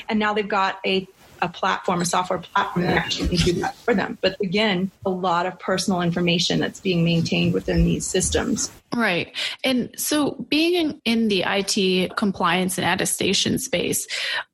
And 0.08 0.18
now 0.18 0.34
they've 0.34 0.48
got 0.48 0.78
a 0.84 1.06
a 1.40 1.48
platform, 1.48 2.00
a 2.00 2.04
software 2.04 2.38
platform 2.38 2.86
that 2.86 2.96
actually 2.96 3.36
can 3.36 3.54
do 3.54 3.60
that 3.60 3.76
for 3.76 3.94
them. 3.94 4.18
But 4.20 4.36
again, 4.40 4.90
a 5.04 5.10
lot 5.10 5.46
of 5.46 5.58
personal 5.58 6.00
information 6.02 6.60
that's 6.60 6.80
being 6.80 7.04
maintained 7.04 7.54
within 7.54 7.84
these 7.84 8.06
systems. 8.06 8.70
Right. 8.94 9.36
And 9.64 9.90
so, 9.96 10.32
being 10.48 10.74
in, 10.74 11.00
in, 11.04 11.28
the 11.28 11.44
IT 11.46 12.16
compliance 12.16 12.78
and 12.78 12.86
attestation 12.86 13.58
space, 13.58 14.06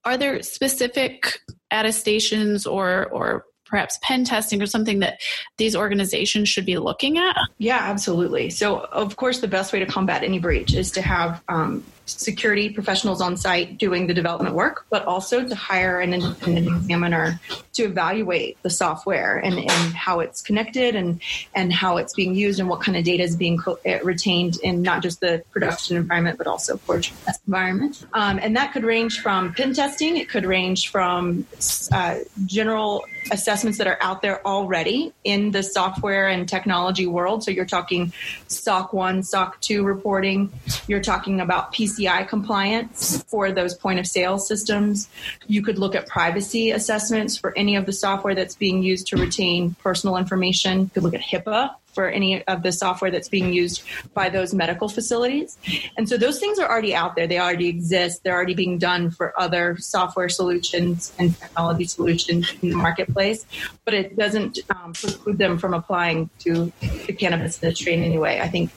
are 0.04 0.16
there 0.16 0.42
specific 0.42 1.38
attestations 1.70 2.66
or, 2.66 3.06
or 3.06 3.44
perhaps 3.74 3.98
pen 4.02 4.24
testing 4.24 4.62
or 4.62 4.66
something 4.66 5.00
that 5.00 5.20
these 5.56 5.74
organizations 5.74 6.48
should 6.48 6.64
be 6.64 6.78
looking 6.78 7.18
at? 7.18 7.36
Yeah, 7.58 7.78
absolutely. 7.78 8.48
So, 8.50 8.78
of 8.78 9.16
course, 9.16 9.40
the 9.40 9.48
best 9.48 9.72
way 9.72 9.80
to 9.80 9.86
combat 9.86 10.22
any 10.22 10.38
breach 10.38 10.74
is 10.74 10.92
to 10.92 11.02
have 11.02 11.42
um, 11.48 11.82
security 12.06 12.68
professionals 12.68 13.20
on 13.20 13.36
site 13.36 13.78
doing 13.78 14.06
the 14.06 14.14
development 14.14 14.54
work, 14.54 14.86
but 14.90 15.04
also 15.06 15.46
to 15.46 15.54
hire 15.54 16.00
an 16.00 16.12
independent 16.12 16.66
examiner 16.68 17.40
to 17.72 17.84
evaluate 17.84 18.62
the 18.62 18.70
software 18.70 19.38
and, 19.38 19.58
and 19.58 19.94
how 19.94 20.20
it's 20.20 20.42
connected 20.42 20.94
and, 20.94 21.20
and 21.54 21.72
how 21.72 21.96
it's 21.96 22.14
being 22.14 22.34
used 22.34 22.60
and 22.60 22.68
what 22.68 22.80
kind 22.80 22.96
of 22.96 23.04
data 23.04 23.22
is 23.22 23.36
being 23.36 23.58
co- 23.58 23.78
eh, 23.84 23.98
retained 24.02 24.56
in 24.62 24.82
not 24.82 25.02
just 25.02 25.20
the 25.20 25.42
production 25.50 25.96
environment, 25.96 26.38
but 26.38 26.46
also 26.46 26.76
forge 26.76 27.12
environment. 27.46 28.06
Um, 28.12 28.38
and 28.40 28.56
that 28.56 28.72
could 28.72 28.84
range 28.84 29.20
from 29.20 29.54
pen 29.54 29.74
testing, 29.74 30.16
it 30.16 30.28
could 30.28 30.44
range 30.44 30.90
from 30.90 31.46
uh, 31.92 32.18
general 32.44 33.04
assessments 33.30 33.78
that 33.78 33.86
are 33.86 33.98
out 34.00 34.22
there 34.22 34.46
already 34.46 35.12
in 35.24 35.50
the 35.50 35.62
software 35.62 36.28
and 36.28 36.48
technology 36.48 37.06
world. 37.06 37.42
So 37.42 37.50
you're 37.50 37.64
talking 37.64 38.12
SOC 38.48 38.92
1, 38.92 39.22
SOC 39.22 39.60
2 39.60 39.82
reporting, 39.82 40.52
you're 40.86 41.02
talking 41.02 41.40
about 41.40 41.72
PCI 41.94 42.28
compliance 42.28 43.22
for 43.24 43.52
those 43.52 43.74
point 43.74 43.98
of 43.98 44.06
sale 44.06 44.38
systems. 44.38 45.08
You 45.46 45.62
could 45.62 45.78
look 45.78 45.94
at 45.94 46.06
privacy 46.06 46.70
assessments 46.70 47.36
for 47.36 47.56
any 47.56 47.76
of 47.76 47.86
the 47.86 47.92
software 47.92 48.34
that's 48.34 48.54
being 48.54 48.82
used 48.82 49.06
to 49.08 49.16
retain 49.16 49.74
personal 49.82 50.16
information. 50.16 50.80
You 50.80 50.90
could 50.94 51.02
look 51.02 51.14
at 51.14 51.20
HIPAA 51.20 51.74
for 51.94 52.08
any 52.08 52.42
of 52.48 52.64
the 52.64 52.72
software 52.72 53.10
that's 53.10 53.28
being 53.28 53.52
used 53.52 53.84
by 54.14 54.28
those 54.28 54.52
medical 54.52 54.88
facilities. 54.88 55.56
And 55.96 56.08
so 56.08 56.16
those 56.16 56.40
things 56.40 56.58
are 56.58 56.68
already 56.68 56.92
out 56.92 57.14
there. 57.14 57.28
They 57.28 57.38
already 57.38 57.68
exist. 57.68 58.24
They're 58.24 58.34
already 58.34 58.54
being 58.54 58.78
done 58.78 59.12
for 59.12 59.38
other 59.40 59.76
software 59.76 60.28
solutions 60.28 61.12
and 61.20 61.38
technology 61.38 61.84
solutions 61.84 62.52
in 62.62 62.70
the 62.70 62.76
marketplace, 62.76 63.46
but 63.84 63.94
it 63.94 64.16
doesn't 64.16 64.58
um, 64.70 64.92
preclude 64.92 65.38
them 65.38 65.56
from 65.56 65.72
applying 65.72 66.30
to 66.40 66.72
the 67.06 67.12
cannabis 67.12 67.62
industry 67.62 67.94
in 67.94 68.02
any 68.02 68.18
way. 68.18 68.40
I 68.40 68.48
think 68.48 68.72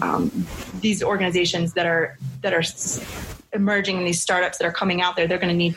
um, 0.00 0.46
these 0.80 1.02
organizations 1.02 1.74
that 1.74 1.86
are 1.86 2.18
that 2.42 2.54
are 2.54 2.62
emerging, 3.52 3.98
and 3.98 4.06
these 4.06 4.20
startups 4.20 4.58
that 4.58 4.66
are 4.66 4.72
coming 4.72 5.00
out 5.00 5.16
there, 5.16 5.26
they're 5.26 5.38
going 5.38 5.48
to 5.48 5.56
need 5.56 5.76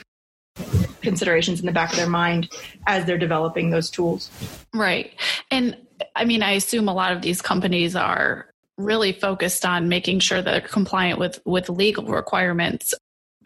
considerations 1.02 1.60
in 1.60 1.66
the 1.66 1.72
back 1.72 1.92
of 1.92 1.98
their 1.98 2.10
mind 2.10 2.50
as 2.88 3.06
they're 3.06 3.18
developing 3.18 3.70
those 3.70 3.90
tools. 3.90 4.30
Right. 4.74 5.14
And 5.50 5.78
I 6.16 6.26
mean, 6.26 6.44
I 6.44 6.52
assume 6.52 6.88
a 6.88 6.94
lot 6.94 7.12
of 7.12 7.22
these 7.22 7.42
companies 7.42 7.96
are 7.96 8.48
really 8.78 9.12
focused 9.12 9.66
on 9.66 9.90
making 9.90 10.20
sure 10.20 10.42
that 10.42 10.52
they're 10.52 10.62
compliant 10.62 11.20
with 11.20 11.40
with 11.46 11.70
legal 11.70 12.06
requirements 12.06 12.94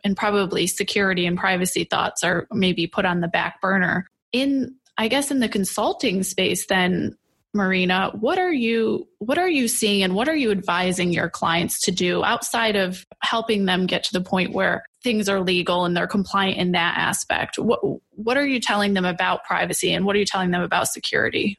and 0.03 0.15
probably 0.15 0.67
security 0.67 1.25
and 1.25 1.38
privacy 1.38 1.84
thoughts 1.84 2.24
are 2.24 2.48
maybe 2.51 2.88
put 2.88 3.05
on 3.05 3.22
the 3.22 3.27
back 3.27 3.60
burner. 3.62 4.07
In 4.31 4.75
I 4.98 5.07
guess 5.07 5.31
in 5.31 5.39
the 5.39 5.50
consulting 5.50 6.24
space 6.24 6.67
then 6.67 7.17
Marina, 7.55 8.12
what 8.19 8.38
are 8.38 8.53
you 8.53 9.07
what 9.19 9.38
are 9.38 9.50
you 9.50 9.67
seeing 9.67 10.03
and 10.03 10.13
what 10.13 10.27
are 10.27 10.35
you 10.35 10.51
advising 10.51 11.12
your 11.12 11.29
clients 11.29 11.79
to 11.81 11.91
do 11.91 12.24
outside 12.24 12.75
of 12.75 13.05
helping 13.21 13.65
them 13.65 13.88
get 13.88 14.03
to 14.03 14.13
the 14.13 14.21
point 14.21 14.51
where 14.51 14.83
things 15.03 15.29
are 15.29 15.39
legal 15.39 15.85
and 15.85 15.95
they're 15.95 16.05
compliant 16.05 16.57
in 16.57 16.74
that 16.74 16.97
aspect? 16.97 17.57
What 17.57 17.79
what 18.12 18.38
are 18.38 18.45
you 18.45 18.59
telling 18.59 18.93
them 18.93 19.05
about 19.05 19.45
privacy 19.45 19.93
and 19.93 20.05
what 20.05 20.15
are 20.15 20.19
you 20.19 20.25
telling 20.25 20.51
them 20.51 20.62
about 20.62 20.89
security? 20.89 21.57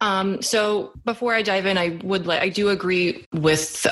Um, 0.00 0.40
so 0.40 0.92
before 1.04 1.34
I 1.34 1.42
dive 1.42 1.66
in, 1.66 1.76
I 1.76 1.98
would 2.04 2.26
like 2.26 2.40
I 2.40 2.48
do 2.48 2.68
agree 2.68 3.26
with 3.32 3.86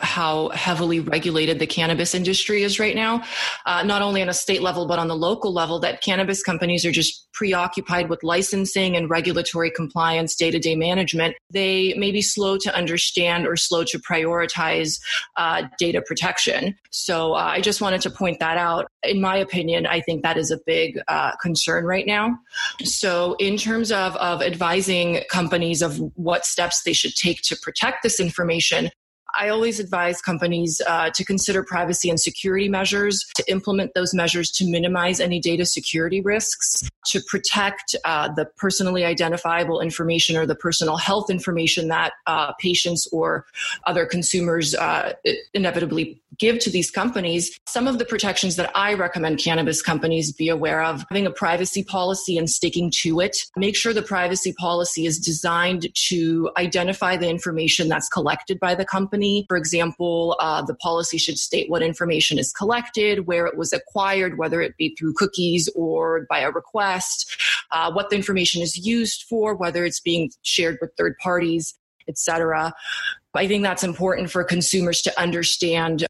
how 0.00 0.48
heavily 0.50 1.00
regulated 1.00 1.58
the 1.58 1.66
cannabis 1.66 2.14
industry 2.14 2.62
is 2.62 2.80
right 2.80 2.96
now, 2.96 3.22
uh, 3.64 3.82
not 3.84 4.02
only 4.02 4.20
on 4.20 4.28
a 4.28 4.34
state 4.34 4.60
level, 4.60 4.86
but 4.86 4.98
on 4.98 5.08
the 5.08 5.16
local 5.16 5.52
level, 5.52 5.78
that 5.80 6.02
cannabis 6.02 6.42
companies 6.42 6.84
are 6.84 6.90
just 6.90 7.32
preoccupied 7.32 8.08
with 8.08 8.22
licensing 8.22 8.96
and 8.96 9.08
regulatory 9.08 9.70
compliance, 9.70 10.34
day 10.34 10.50
to 10.50 10.58
day 10.58 10.74
management. 10.74 11.36
They 11.50 11.94
may 11.94 12.10
be 12.10 12.22
slow 12.22 12.56
to 12.58 12.74
understand 12.74 13.46
or 13.46 13.56
slow 13.56 13.84
to 13.84 13.98
prioritize 13.98 15.00
uh, 15.36 15.64
data 15.78 16.02
protection. 16.02 16.76
So 16.90 17.34
uh, 17.34 17.38
I 17.38 17.60
just 17.60 17.80
wanted 17.80 18.00
to 18.02 18.10
point 18.10 18.40
that 18.40 18.56
out. 18.56 18.86
In 19.02 19.20
my 19.20 19.36
opinion, 19.36 19.86
I 19.86 20.00
think 20.00 20.22
that 20.22 20.36
is 20.36 20.50
a 20.50 20.58
big 20.66 20.98
uh, 21.08 21.32
concern 21.36 21.84
right 21.84 22.06
now. 22.06 22.38
So, 22.82 23.36
in 23.38 23.56
terms 23.56 23.92
of, 23.92 24.16
of 24.16 24.42
advising 24.42 25.22
companies 25.30 25.82
of 25.82 25.98
what 26.14 26.44
steps 26.44 26.82
they 26.82 26.92
should 26.92 27.14
take 27.14 27.42
to 27.42 27.56
protect 27.56 28.02
this 28.02 28.20
information, 28.20 28.90
I 29.38 29.48
always 29.48 29.80
advise 29.80 30.20
companies 30.20 30.80
uh, 30.86 31.10
to 31.10 31.24
consider 31.24 31.62
privacy 31.62 32.08
and 32.10 32.20
security 32.20 32.68
measures, 32.68 33.24
to 33.34 33.50
implement 33.50 33.94
those 33.94 34.14
measures 34.14 34.50
to 34.52 34.70
minimize 34.70 35.20
any 35.20 35.40
data 35.40 35.64
security 35.64 36.20
risks, 36.20 36.88
to 37.06 37.20
protect 37.28 37.96
uh, 38.04 38.28
the 38.32 38.46
personally 38.56 39.04
identifiable 39.04 39.80
information 39.80 40.36
or 40.36 40.46
the 40.46 40.54
personal 40.54 40.96
health 40.96 41.30
information 41.30 41.88
that 41.88 42.12
uh, 42.26 42.52
patients 42.54 43.08
or 43.12 43.44
other 43.86 44.06
consumers 44.06 44.74
uh, 44.74 45.12
inevitably 45.52 46.20
give 46.38 46.58
to 46.58 46.70
these 46.70 46.90
companies. 46.90 47.56
Some 47.66 47.86
of 47.86 47.98
the 47.98 48.04
protections 48.04 48.56
that 48.56 48.70
I 48.74 48.94
recommend 48.94 49.38
cannabis 49.38 49.82
companies 49.82 50.32
be 50.32 50.48
aware 50.48 50.82
of 50.82 51.04
having 51.10 51.26
a 51.26 51.30
privacy 51.30 51.84
policy 51.84 52.36
and 52.38 52.50
sticking 52.50 52.90
to 53.02 53.20
it. 53.20 53.36
Make 53.56 53.76
sure 53.76 53.92
the 53.92 54.02
privacy 54.02 54.52
policy 54.58 55.06
is 55.06 55.18
designed 55.18 55.88
to 56.08 56.50
identify 56.56 57.16
the 57.16 57.28
information 57.28 57.88
that's 57.88 58.08
collected 58.08 58.58
by 58.58 58.74
the 58.74 58.84
company 58.84 59.23
company. 59.24 59.44
For 59.48 59.56
example, 59.56 60.36
uh, 60.40 60.62
the 60.62 60.74
policy 60.74 61.18
should 61.18 61.38
state 61.38 61.70
what 61.70 61.82
information 61.82 62.38
is 62.38 62.52
collected, 62.52 63.26
where 63.26 63.46
it 63.46 63.56
was 63.56 63.72
acquired, 63.72 64.38
whether 64.38 64.60
it 64.60 64.76
be 64.76 64.94
through 64.98 65.14
cookies 65.14 65.68
or 65.74 66.26
by 66.28 66.40
a 66.40 66.50
request, 66.50 67.40
uh, 67.72 67.92
what 67.92 68.10
the 68.10 68.16
information 68.16 68.62
is 68.62 68.76
used 68.86 69.24
for, 69.28 69.54
whether 69.54 69.84
it's 69.84 70.00
being 70.00 70.30
shared 70.42 70.78
with 70.80 70.90
third 70.96 71.16
parties, 71.22 71.74
etc. 72.08 72.72
I 73.34 73.48
think 73.48 73.62
that's 73.64 73.82
important 73.82 74.30
for 74.30 74.44
consumers 74.44 75.02
to 75.02 75.20
understand 75.20 76.06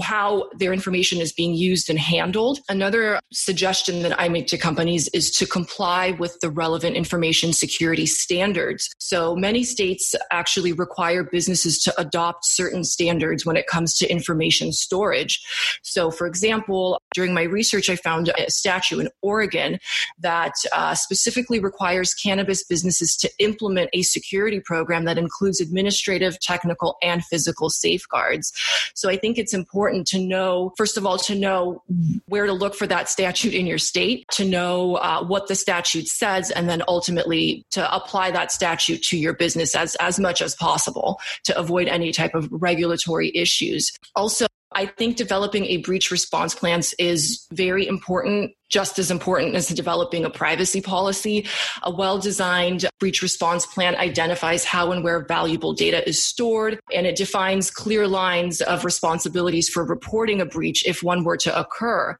how 0.00 0.48
their 0.56 0.72
information 0.72 1.20
is 1.20 1.32
being 1.32 1.54
used 1.54 1.90
and 1.90 1.98
handled. 1.98 2.60
Another 2.68 3.20
suggestion 3.32 4.02
that 4.02 4.18
I 4.18 4.28
make 4.28 4.46
to 4.48 4.58
companies 4.58 5.08
is 5.08 5.30
to 5.32 5.46
comply 5.46 6.12
with 6.12 6.38
the 6.40 6.50
relevant 6.50 6.96
information 6.96 7.52
security 7.52 8.06
standards. 8.06 8.90
So 8.98 9.36
many 9.36 9.64
states 9.64 10.14
actually 10.30 10.72
require 10.72 11.24
businesses 11.24 11.78
to 11.80 12.00
adopt 12.00 12.46
certain 12.46 12.84
standards 12.84 13.44
when 13.44 13.56
it 13.56 13.66
comes 13.66 13.96
to 13.98 14.10
information 14.10 14.72
storage. 14.72 15.42
So, 15.82 16.10
for 16.10 16.26
example, 16.26 17.00
during 17.14 17.34
my 17.34 17.42
research, 17.42 17.90
I 17.90 17.96
found 17.96 18.30
a 18.38 18.50
statute 18.50 19.00
in 19.00 19.08
Oregon 19.20 19.78
that 20.18 20.54
uh, 20.72 20.94
specifically 20.94 21.58
requires 21.58 22.14
cannabis 22.14 22.64
businesses 22.64 23.16
to 23.16 23.30
implement 23.38 23.90
a 23.92 24.02
security 24.02 24.60
program 24.60 25.04
that 25.04 25.18
includes 25.18 25.60
administrative, 25.60 26.40
technical, 26.40 26.96
and 27.02 27.24
physical 27.24 27.68
safeguards. 27.68 28.52
So 28.94 29.10
I 29.10 29.16
think 29.16 29.38
it's 29.38 29.52
important 29.52 29.81
important 29.82 30.06
to 30.06 30.20
know, 30.20 30.72
first 30.76 30.96
of 30.96 31.04
all, 31.04 31.18
to 31.18 31.34
know 31.34 31.82
where 32.26 32.46
to 32.46 32.52
look 32.52 32.72
for 32.72 32.86
that 32.86 33.08
statute 33.08 33.52
in 33.52 33.66
your 33.66 33.78
state, 33.78 34.24
to 34.30 34.44
know 34.44 34.94
uh, 34.96 35.24
what 35.24 35.48
the 35.48 35.56
statute 35.56 36.06
says, 36.06 36.52
and 36.52 36.68
then 36.68 36.84
ultimately 36.86 37.64
to 37.72 37.92
apply 37.92 38.30
that 38.30 38.52
statute 38.52 39.02
to 39.02 39.18
your 39.18 39.32
business 39.32 39.74
as, 39.74 39.96
as 39.96 40.20
much 40.20 40.40
as 40.40 40.54
possible 40.54 41.18
to 41.42 41.58
avoid 41.58 41.88
any 41.88 42.12
type 42.12 42.32
of 42.36 42.48
regulatory 42.52 43.32
issues. 43.34 43.90
Also, 44.14 44.46
I 44.74 44.86
think 44.86 45.16
developing 45.16 45.66
a 45.66 45.78
breach 45.78 46.10
response 46.10 46.54
plans 46.54 46.94
is 46.98 47.46
very 47.52 47.86
important, 47.86 48.52
just 48.68 48.98
as 48.98 49.10
important 49.10 49.54
as 49.54 49.68
developing 49.68 50.24
a 50.24 50.30
privacy 50.30 50.80
policy. 50.80 51.46
A 51.82 51.90
well 51.90 52.18
designed 52.18 52.86
breach 52.98 53.22
response 53.22 53.66
plan 53.66 53.96
identifies 53.96 54.64
how 54.64 54.92
and 54.92 55.04
where 55.04 55.24
valuable 55.26 55.72
data 55.72 56.06
is 56.08 56.24
stored, 56.24 56.80
and 56.94 57.06
it 57.06 57.16
defines 57.16 57.70
clear 57.70 58.06
lines 58.06 58.60
of 58.60 58.84
responsibilities 58.84 59.68
for 59.68 59.84
reporting 59.84 60.40
a 60.40 60.46
breach 60.46 60.86
if 60.86 61.02
one 61.02 61.24
were 61.24 61.36
to 61.36 61.58
occur. 61.58 62.16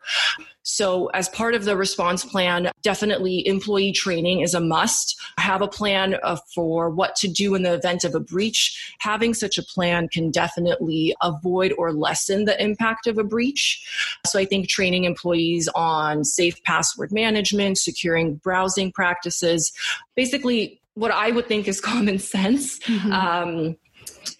So, 0.65 1.07
as 1.09 1.29
part 1.29 1.55
of 1.55 1.65
the 1.65 1.77
response 1.77 2.25
plan, 2.25 2.71
definitely 2.83 3.47
employee 3.47 3.93
training 3.93 4.41
is 4.41 4.55
a 4.55 4.61
must. 4.61 5.21
Have 5.39 5.61
a 5.61 5.69
plan 5.69 6.17
uh, 6.23 6.37
for 6.55 6.89
what 6.89 7.17
to 7.17 7.29
do 7.29 7.55
in 7.55 7.63
the 7.63 7.75
event 7.75 8.05
of 8.05 8.15
a 8.15 8.21
breach. 8.21 8.95
Having 9.01 9.35
such 9.35 9.59
a 9.59 9.63
plan 9.63 10.09
can 10.09 10.31
definitely 10.31 11.15
avoid 11.21 11.73
or 11.77 11.93
lessen 11.93 12.45
the 12.45 12.61
impact 12.63 13.07
of 13.07 13.19
a 13.19 13.25
breach. 13.25 13.85
So, 14.27 14.39
I 14.39 14.45
think 14.45 14.69
training 14.69 15.05
employees 15.05 15.69
on 15.75 16.25
safe 16.25 16.63
password 16.63 17.13
management, 17.13 17.79
securing 17.79 18.37
browsing 18.37 18.93
practices, 18.93 19.73
basically 20.15 20.81
what 20.95 21.11
I 21.11 21.31
would 21.31 21.47
think 21.47 21.67
is 21.69 21.81
common 21.81 22.19
sense. 22.21 22.79
Mm-hmm. 22.81 23.13
Um, 23.13 23.77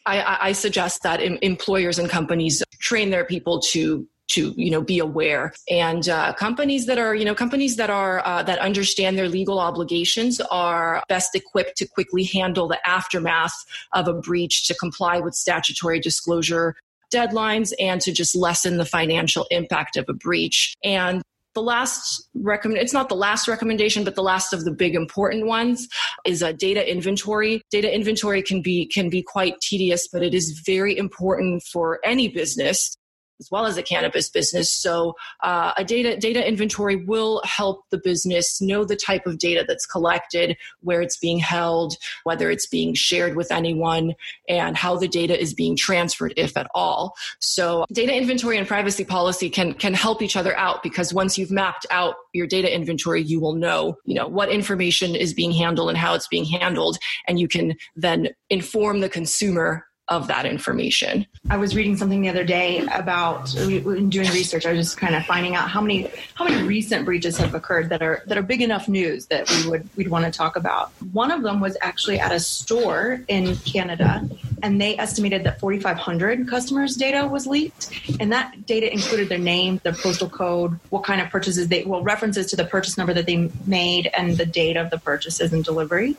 I, 0.07 0.39
I, 0.41 0.53
suggest 0.53 1.03
that 1.03 1.21
employers 1.21 1.99
and 1.99 2.09
companies 2.11 2.63
train 2.81 3.11
their 3.11 3.25
people 3.25 3.61
to 3.71 4.07
to 4.33 4.55
you 4.57 4.71
know 4.71 4.81
be 4.81 4.99
aware. 4.99 5.53
And 5.71 6.09
uh, 6.09 6.33
companies 6.35 6.87
that 6.87 6.99
are 6.99 7.15
you 7.15 7.25
know 7.25 7.35
companies 7.35 7.77
that 7.77 7.91
are 7.91 8.27
uh, 8.27 8.43
that 8.45 8.59
understand 8.59 9.19
their 9.19 9.29
legal 9.29 9.59
obligations 9.59 10.41
are 10.51 11.03
best 11.09 11.35
equipped 11.35 11.77
to 11.79 11.87
quickly 11.87 12.25
handle 12.25 12.69
the 12.69 12.79
aftermath 12.89 13.55
of 13.93 14.09
a 14.09 14.15
breach 14.15 14.67
to 14.69 14.75
comply 14.75 15.21
with 15.21 15.35
statutory 15.35 16.01
disclosure 16.01 16.75
deadlines 17.13 17.73
and 17.79 18.01
to 18.01 18.13
just 18.13 18.35
lessen 18.35 18.79
the 18.79 18.87
financial 18.87 19.47
impact 19.51 19.97
of 19.97 20.07
a 20.09 20.15
breach. 20.15 20.75
And 20.83 21.23
the 21.55 21.63
last 21.63 22.29
recommend 22.35 22.81
it's 22.81 22.95
not 22.95 23.11
the 23.11 23.15
last 23.15 23.47
recommendation 23.47 24.05
but 24.05 24.15
the 24.15 24.23
last 24.23 24.55
of 24.55 24.65
the 24.65 24.71
big 24.73 24.95
important 24.95 25.47
ones 25.47 25.87
is 26.25 26.41
a 26.41 26.53
data 26.53 26.91
inventory. 26.91 27.61
Data 27.71 27.95
inventory 27.95 28.43
can 28.43 28.63
be 28.63 28.87
can 28.87 29.11
be 29.11 29.23
quite 29.23 29.61
tedious 29.61 30.09
but 30.09 30.23
it 30.23 30.33
is 30.33 30.63
very 30.65 30.97
important 30.97 31.63
for 31.63 32.01
any 32.05 32.29
business 32.29 32.97
as 33.43 33.51
well 33.51 33.67
as 33.67 33.77
a 33.77 33.83
cannabis 33.83 34.31
business. 34.31 34.71
So 34.71 35.17
uh, 35.43 35.73
a 35.77 35.85
data 35.85 36.17
data 36.17 36.47
inventory 36.47 36.97
will 36.97 37.43
help 37.45 37.83
the 37.91 37.99
business 37.99 38.61
know 38.61 38.85
the 38.85 38.95
type 38.95 39.27
of 39.27 39.39
data 39.39 39.65
that's 39.67 39.85
collected, 39.85 40.57
where 40.81 41.03
it's 41.03 41.17
being 41.17 41.41
held, 41.41 41.97
whether 42.23 42.51
it's 42.53 42.69
being 42.69 42.95
shared 42.95 43.35
with 43.35 43.51
anyone, 43.51 44.15
and 44.49 44.77
how 44.77 44.97
the 44.97 45.09
data 45.09 45.39
is 45.39 45.55
being 45.55 45.77
transferred, 45.77 46.35
if 46.37 46.57
at 46.57 46.69
all. 46.73 47.15
So 47.41 47.85
data 47.93 48.15
inventory 48.15 48.59
and 48.59 48.69
privacy 48.69 49.05
policy 49.05 49.51
can 49.51 49.75
can 49.75 49.95
help 49.95 50.23
each 50.23 50.37
other 50.37 50.57
out 50.57 50.85
because 50.85 51.13
once 51.13 51.37
you've 51.37 51.51
mapped 51.51 51.87
out 51.91 52.15
your 52.33 52.47
data 52.47 52.73
inventory, 52.73 53.23
you 53.23 53.41
will 53.41 53.55
know, 53.55 53.99
you 54.05 54.15
know, 54.15 54.29
what 54.29 54.51
information 54.51 55.17
is 55.17 55.35
being 55.35 55.51
handled 55.51 55.89
and 55.89 55.99
how 55.99 56.15
it's 56.15 56.29
being 56.29 56.45
handled, 56.45 56.97
and 57.27 57.41
you 57.41 57.49
can 57.49 57.75
then 57.97 58.29
inform 58.51 59.01
the 59.01 59.09
consumer 59.09 59.85
of 60.09 60.27
that 60.27 60.47
information. 60.47 61.27
I 61.49 61.57
was 61.57 61.77
reading 61.77 61.97
something 61.97 62.21
the 62.21 62.29
other 62.29 62.45
day 62.45 62.87
about 62.93 63.51
doing 63.53 64.13
research. 64.13 64.67
I 64.67 64.73
was 64.73 64.87
just 64.87 64.99
kind 64.99 65.15
of 65.15 65.25
finding 65.25 65.55
out 65.55 65.71
how 65.71 65.81
many 65.81 66.11
how 66.35 66.45
many 66.45 66.63
recent 66.67 67.05
breaches 67.05 67.37
have 67.39 67.55
occurred 67.55 67.89
that 67.91 68.03
are 68.03 68.23
that 68.27 68.37
are 68.37 68.43
big 68.43 68.63
enough 68.63 68.89
news 68.89 69.27
that 69.27 69.49
we 69.51 69.71
would 69.71 69.89
we'd 69.97 70.09
want 70.09 70.25
to 70.25 70.31
talk 70.31 70.57
about. 70.57 70.91
One 71.13 71.31
of 71.31 71.43
them 71.43 71.61
was 71.61 71.77
actually 71.81 72.19
at 72.19 72.33
a 72.33 72.41
store 72.41 73.23
in 73.29 73.57
Canada, 73.57 74.29
and 74.63 74.81
they 74.81 74.97
estimated 74.97 75.45
that 75.45 75.61
4,500 75.61 76.49
customers' 76.49 76.97
data 76.97 77.27
was 77.27 77.47
leaked, 77.47 77.91
and 78.21 78.33
that 78.33 78.67
data 78.67 78.93
included 78.93 79.29
their 79.29 79.39
name, 79.39 79.81
their 79.83 79.93
postal 79.93 80.29
code, 80.29 80.79
what 80.91 81.05
kind 81.05 81.21
of 81.21 81.29
purchases 81.31 81.69
they 81.69 81.85
well 81.85 82.03
references 82.03 82.47
to 82.47 82.57
the 82.57 82.65
purchase 82.65 82.97
number 82.97 83.13
that 83.13 83.27
they 83.27 83.51
made, 83.67 84.11
and 84.17 84.37
the 84.37 84.47
date 84.47 84.77
of 84.77 84.91
the 84.91 84.99
purchases 84.99 85.53
and 85.53 85.65
delivery. 85.65 86.17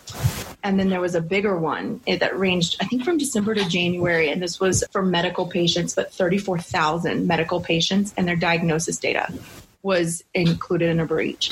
And 0.64 0.80
then 0.80 0.90
there 0.90 1.02
was 1.02 1.16
a 1.16 1.22
bigger 1.22 1.58
one 1.58 2.02
eh, 2.08 2.18
that 2.18 2.38
ranged, 2.38 2.78
I 2.80 2.86
think, 2.86 3.04
from 3.04 3.18
December 3.18 3.56
to 3.56 3.68
January, 3.68 4.30
and 4.30 4.42
this 4.42 4.60
was 4.60 4.84
for 4.92 5.02
medical 5.02 5.48
patients, 5.48 5.96
but 5.96 6.14
34,000 6.14 7.28
medical 7.28 7.62
patients 7.62 8.14
and 8.18 8.28
their 8.28 8.36
diagnosis 8.36 8.98
data 8.98 9.32
was 9.82 10.24
included 10.34 10.90
in 10.90 11.00
a 11.00 11.06
breach. 11.06 11.52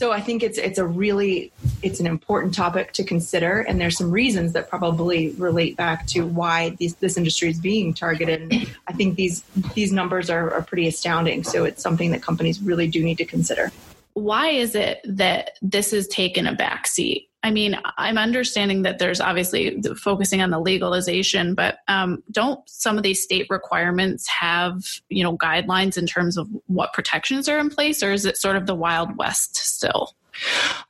So 0.00 0.12
I 0.12 0.22
think 0.22 0.42
it's 0.42 0.56
it's 0.56 0.78
a 0.78 0.86
really 0.86 1.52
it's 1.82 2.00
an 2.00 2.06
important 2.06 2.54
topic 2.54 2.94
to 2.94 3.04
consider, 3.04 3.60
and 3.60 3.78
there's 3.78 3.98
some 3.98 4.10
reasons 4.10 4.54
that 4.54 4.70
probably 4.70 5.32
relate 5.32 5.76
back 5.76 6.06
to 6.06 6.24
why 6.24 6.70
these, 6.78 6.94
this 6.94 7.18
industry 7.18 7.50
is 7.50 7.60
being 7.60 7.92
targeted. 7.92 8.40
And 8.40 8.74
I 8.86 8.94
think 8.94 9.16
these 9.16 9.42
these 9.74 9.92
numbers 9.92 10.30
are, 10.30 10.54
are 10.54 10.62
pretty 10.62 10.88
astounding. 10.88 11.44
So 11.44 11.64
it's 11.66 11.82
something 11.82 12.12
that 12.12 12.22
companies 12.22 12.62
really 12.62 12.88
do 12.88 13.04
need 13.04 13.18
to 13.18 13.26
consider. 13.26 13.70
Why 14.14 14.48
is 14.48 14.74
it 14.74 15.02
that 15.04 15.58
this 15.60 15.90
has 15.90 16.08
taken 16.08 16.46
a 16.46 16.56
backseat? 16.56 17.26
I 17.42 17.50
mean, 17.50 17.78
I'm 17.96 18.18
understanding 18.18 18.82
that 18.82 18.98
there's 18.98 19.20
obviously 19.20 19.80
focusing 19.96 20.42
on 20.42 20.50
the 20.50 20.58
legalization, 20.58 21.54
but 21.54 21.78
um, 21.88 22.22
don't 22.30 22.60
some 22.68 22.98
of 22.98 23.02
these 23.02 23.22
state 23.22 23.46
requirements 23.48 24.28
have, 24.28 24.84
you 25.08 25.24
know, 25.24 25.38
guidelines 25.38 25.96
in 25.96 26.06
terms 26.06 26.36
of 26.36 26.48
what 26.66 26.92
protections 26.92 27.48
are 27.48 27.58
in 27.58 27.70
place, 27.70 28.02
or 28.02 28.12
is 28.12 28.26
it 28.26 28.36
sort 28.36 28.56
of 28.56 28.66
the 28.66 28.74
Wild 28.74 29.16
West 29.16 29.56
still? 29.56 30.14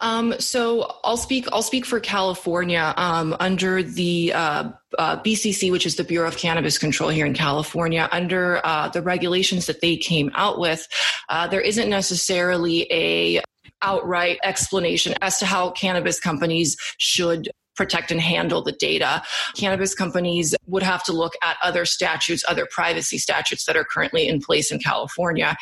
Um, 0.00 0.35
so 0.38 0.97
I'll 1.04 1.16
speak. 1.16 1.47
I'll 1.52 1.62
speak 1.62 1.87
for 1.87 2.00
California 2.00 2.95
um, 2.97 3.37
under 3.40 3.83
the 3.83 4.33
uh, 4.33 4.71
uh, 4.99 5.16
BCC, 5.23 5.71
which 5.71 5.87
is 5.87 5.97
the 5.97 6.04
Bureau 6.04 6.28
of 6.28 6.37
Cannabis 6.37 6.78
Control 6.78 7.11
here 7.11 7.26
in 7.26 7.35
California. 7.35 8.09
Under 8.12 8.61
uh, 8.64 8.88
the 8.88 9.02
regulations 9.02 9.66
that 9.66 9.80
they 9.80 9.97
came 9.97 10.30
out 10.35 10.59
with, 10.59 10.87
uh, 11.28 11.47
there 11.47 11.61
isn't 11.61 11.88
necessarily 11.88 12.87
a 12.92 13.42
outright 13.82 14.38
explanation 14.44 15.14
as 15.22 15.38
to 15.38 15.46
how 15.46 15.70
cannabis 15.70 16.20
companies 16.20 16.76
should 16.99 17.49
protect 17.76 18.10
and 18.10 18.20
handle 18.20 18.60
the 18.60 18.72
data. 18.72 19.22
Cannabis 19.56 19.94
companies 19.94 20.54
would 20.66 20.82
have 20.82 21.02
to 21.04 21.12
look 21.12 21.32
at 21.42 21.56
other 21.62 21.87
statutes, 21.87 22.44
other 22.46 22.66
privacy 22.70 23.16
statutes 23.16 23.64
that 23.64 23.75
are 23.75 23.84
currently 23.84 24.28
in 24.28 24.38
place 24.38 24.70
in 24.70 24.78
California. 24.78 25.56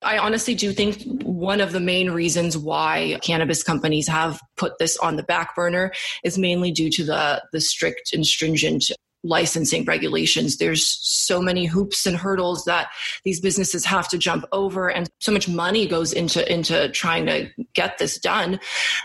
I 0.00 0.16
honestly 0.16 0.54
do 0.54 0.72
think 0.72 1.02
one 1.22 1.60
of 1.60 1.72
the 1.72 1.80
main 1.80 2.10
reasons 2.10 2.56
why 2.56 3.18
cannabis 3.22 3.62
companies 3.62 4.08
have 4.08 4.40
put 4.56 4.78
this 4.78 4.96
on 4.96 5.16
the 5.16 5.22
back 5.22 5.54
burner 5.54 5.92
is 6.24 6.38
mainly 6.38 6.70
due 6.70 6.88
to 6.90 7.04
the, 7.04 7.42
the 7.52 7.60
strict 7.60 8.14
and 8.14 8.26
stringent 8.26 8.90
licensing 9.24 9.84
regulations. 9.84 10.58
There's 10.58 10.86
so 10.86 11.40
many 11.40 11.66
hoops 11.66 12.06
and 12.06 12.16
hurdles 12.16 12.64
that 12.64 12.88
these 13.24 13.40
businesses 13.40 13.84
have 13.84 14.08
to 14.08 14.18
jump 14.18 14.44
over 14.52 14.88
and 14.88 15.08
so 15.18 15.32
much 15.32 15.48
money 15.48 15.86
goes 15.86 16.12
into 16.12 16.50
into 16.50 16.88
trying 16.90 17.26
to 17.26 17.48
get 17.74 17.98
this 17.98 18.18
done 18.18 18.60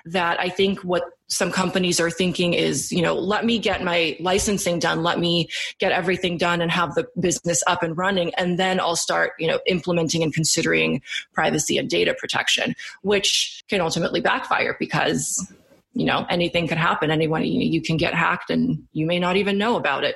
that 0.06 0.40
I 0.40 0.50
think 0.50 0.80
what 0.82 1.04
some 1.30 1.52
companies 1.52 2.00
are 2.00 2.12
thinking 2.12 2.54
is, 2.54 2.92
you 2.92 3.02
know, 3.02 3.16
let 3.16 3.44
me 3.44 3.58
get 3.58 3.84
my 3.84 4.16
licensing 4.20 4.78
done, 4.78 5.02
let 5.02 5.20
me 5.20 5.50
get 5.80 5.92
everything 5.92 6.38
done 6.38 6.62
and 6.62 6.70
have 6.70 6.94
the 6.94 7.08
business 7.20 7.64
up 7.66 7.82
and 7.82 7.98
running 7.98 8.34
and 8.36 8.60
then 8.60 8.80
I'll 8.80 8.96
start, 8.96 9.32
you 9.40 9.48
know, 9.48 9.60
implementing 9.66 10.22
and 10.22 10.34
considering 10.34 11.02
privacy 11.34 11.78
and 11.78 11.90
data 11.90 12.14
protection, 12.14 12.76
which 13.02 13.64
can 13.68 13.82
ultimately 13.82 14.22
backfire 14.22 14.76
because 14.80 15.52
you 15.94 16.06
know 16.06 16.26
anything 16.30 16.68
could 16.68 16.78
happen. 16.78 17.12
Anyone 17.12 17.44
you, 17.46 17.62
you 17.62 17.82
can 17.82 17.98
get 17.98 18.14
hacked 18.14 18.50
and 18.50 18.84
you 18.94 19.06
may 19.06 19.20
not 19.20 19.36
even 19.38 19.58
know 19.58 19.76
about 19.76 20.04
it. 20.04 20.16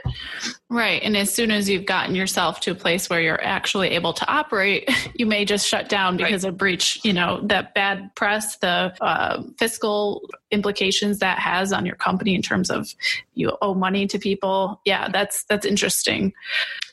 Right. 0.69 1.01
And 1.03 1.15
as 1.15 1.33
soon 1.33 1.51
as 1.51 1.69
you've 1.69 1.85
gotten 1.85 2.15
yourself 2.15 2.59
to 2.61 2.71
a 2.71 2.75
place 2.75 3.09
where 3.09 3.21
you're 3.21 3.43
actually 3.43 3.89
able 3.89 4.13
to 4.13 4.27
operate 4.27 4.89
you 5.15 5.25
may 5.25 5.45
just 5.45 5.67
shut 5.67 5.87
down 5.87 6.17
because 6.17 6.43
right. 6.43 6.49
of 6.49 6.57
breach 6.57 6.99
you 7.03 7.13
know 7.13 7.39
that 7.43 7.73
bad 7.73 8.13
press 8.15 8.57
the 8.57 8.93
uh, 9.01 9.43
fiscal 9.57 10.27
implications 10.51 11.19
that 11.19 11.39
has 11.39 11.71
on 11.71 11.85
your 11.85 11.95
company 11.95 12.33
in 12.33 12.41
terms 12.41 12.69
of 12.69 12.93
you 13.35 13.55
owe 13.61 13.73
money 13.73 14.07
to 14.07 14.17
people. 14.17 14.81
Yeah 14.85 15.09
that's 15.09 15.43
that's 15.45 15.65
interesting. 15.65 16.33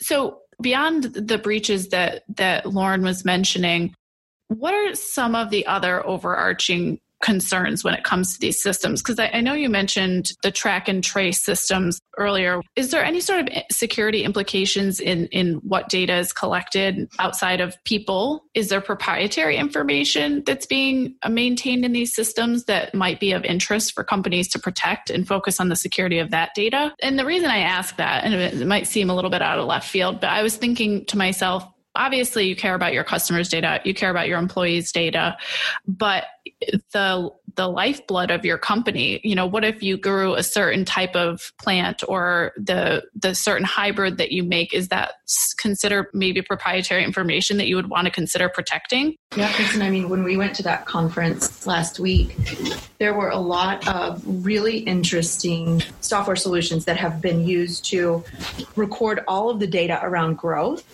So 0.01 0.41
beyond 0.61 1.05
the 1.05 1.39
breaches 1.39 1.89
that 1.89 2.25
that 2.37 2.67
lauren 2.67 3.03
was 3.03 3.25
mentioning 3.25 3.95
what 4.49 4.75
are 4.75 4.95
some 4.95 5.35
of 5.35 5.51
the 5.51 5.67
other 5.67 6.07
overarching 6.07 7.01
concerns 7.25 7.83
when 7.83 7.95
it 7.95 8.05
comes 8.05 8.35
to 8.35 8.41
these 8.41 8.63
systems? 8.63 9.01
Because 9.01 9.19
I, 9.19 9.31
I, 9.33 9.41
know 9.41 9.55
you 9.55 9.71
mentioned 9.71 10.31
the 10.43 10.51
track 10.51 10.89
and 10.89 11.03
trace 11.03 11.43
systems 11.43 11.99
earlier. 12.19 12.61
Is 12.77 12.91
there 12.91 13.03
any 13.03 13.21
sort 13.21 13.49
of 13.49 13.63
security 13.73 14.25
implications 14.25 15.01
in, 15.01 15.27
in 15.29 15.55
what 15.57 15.89
data 15.89 16.19
is 16.19 16.35
collected 16.35 17.09
outside 17.19 17.63
of 17.63 17.83
people? 17.85 18.45
Is 18.53 18.69
there 18.69 18.83
proprietary 18.83 19.57
information 19.57 20.43
that's 20.45 20.67
being 20.67 21.17
maintained 21.29 21.85
in 21.85 21.93
these 21.93 22.15
systems 22.15 22.65
that 22.65 22.95
might 22.95 23.21
be 23.21 23.33
of 23.33 23.43
interest 23.45 23.95
for 23.95 24.05
companies 24.05 24.47
to 24.49 24.59
protect 24.59 25.09
and 25.09 25.27
focus 25.27 25.59
on 25.59 25.71
the 25.71 25.77
security 25.77 26.19
of 26.19 26.31
that 26.31 26.51
data? 26.55 26.95
And 27.01 27.19
the 27.19 27.25
reason 27.25 27.51
I 27.51 27.61
ask 27.61 27.97
that, 27.97 28.25
and 28.25 28.35
it 28.35 28.67
might 28.67 28.87
seem 28.87 29.09
a 29.09 29.15
little 29.15 29.31
bit 29.31 29.41
out 29.41 29.59
of 29.59 29.67
left 29.67 29.89
field, 29.89 30.21
but 30.21 30.29
I 30.29 30.43
was 30.43 30.57
thinking 30.57 31.07
to 31.07 31.17
myself, 31.17 31.67
obviously 31.97 32.47
you 32.47 32.57
care 32.57 32.75
about 32.75 32.93
your 32.93 33.05
customers 33.05 33.49
data 33.49 33.81
you 33.85 33.95
care 33.95 34.11
about 34.11 34.27
your 34.27 34.39
employees 34.39 34.91
data 34.91 35.37
but 35.87 36.25
the 36.93 37.31
the 37.57 37.69
lifeblood 37.69 38.31
of 38.31 38.45
your 38.45 38.59
company. 38.59 39.21
You 39.23 39.35
know 39.35 39.47
what 39.47 39.65
if 39.65 39.83
you 39.83 39.97
grew 39.97 40.35
a 40.35 40.43
certain 40.43 40.85
type 40.85 41.15
of 41.15 41.53
plant 41.61 42.03
or 42.09 42.53
the 42.57 43.05
the 43.15 43.35
certain 43.35 43.65
hybrid 43.65 44.19
that 44.19 44.33
you 44.33 44.43
make? 44.43 44.75
Is 44.75 44.89
that 44.89 45.13
consider 45.59 46.11
maybe 46.13 46.43
proprietary 46.43 47.05
information 47.05 47.57
that 47.59 47.67
you 47.67 47.77
would 47.77 47.89
want 47.89 48.07
to 48.07 48.11
consider 48.11 48.49
protecting? 48.49 49.17
Yeah 49.37 49.53
kristen 49.53 49.83
i 49.83 49.91
mean 49.91 50.09
when 50.09 50.23
we 50.23 50.37
went 50.37 50.55
to 50.57 50.63
that 50.63 50.87
conference 50.87 51.67
last 51.67 51.99
week 51.99 52.37
there 52.99 53.13
were 53.13 53.29
a 53.29 53.39
lot 53.39 53.87
of 53.89 54.23
really 54.47 54.79
interesting 54.79 55.83
software 56.01 56.37
solutions 56.37 56.85
that 56.85 56.97
have 56.97 57.21
been 57.21 57.47
used 57.47 57.85
to 57.87 58.25
record 58.77 59.23
all 59.27 59.51
of 59.51 59.61
the 59.61 59.67
data 59.67 60.01
around 60.03 60.37
growth. 60.37 60.85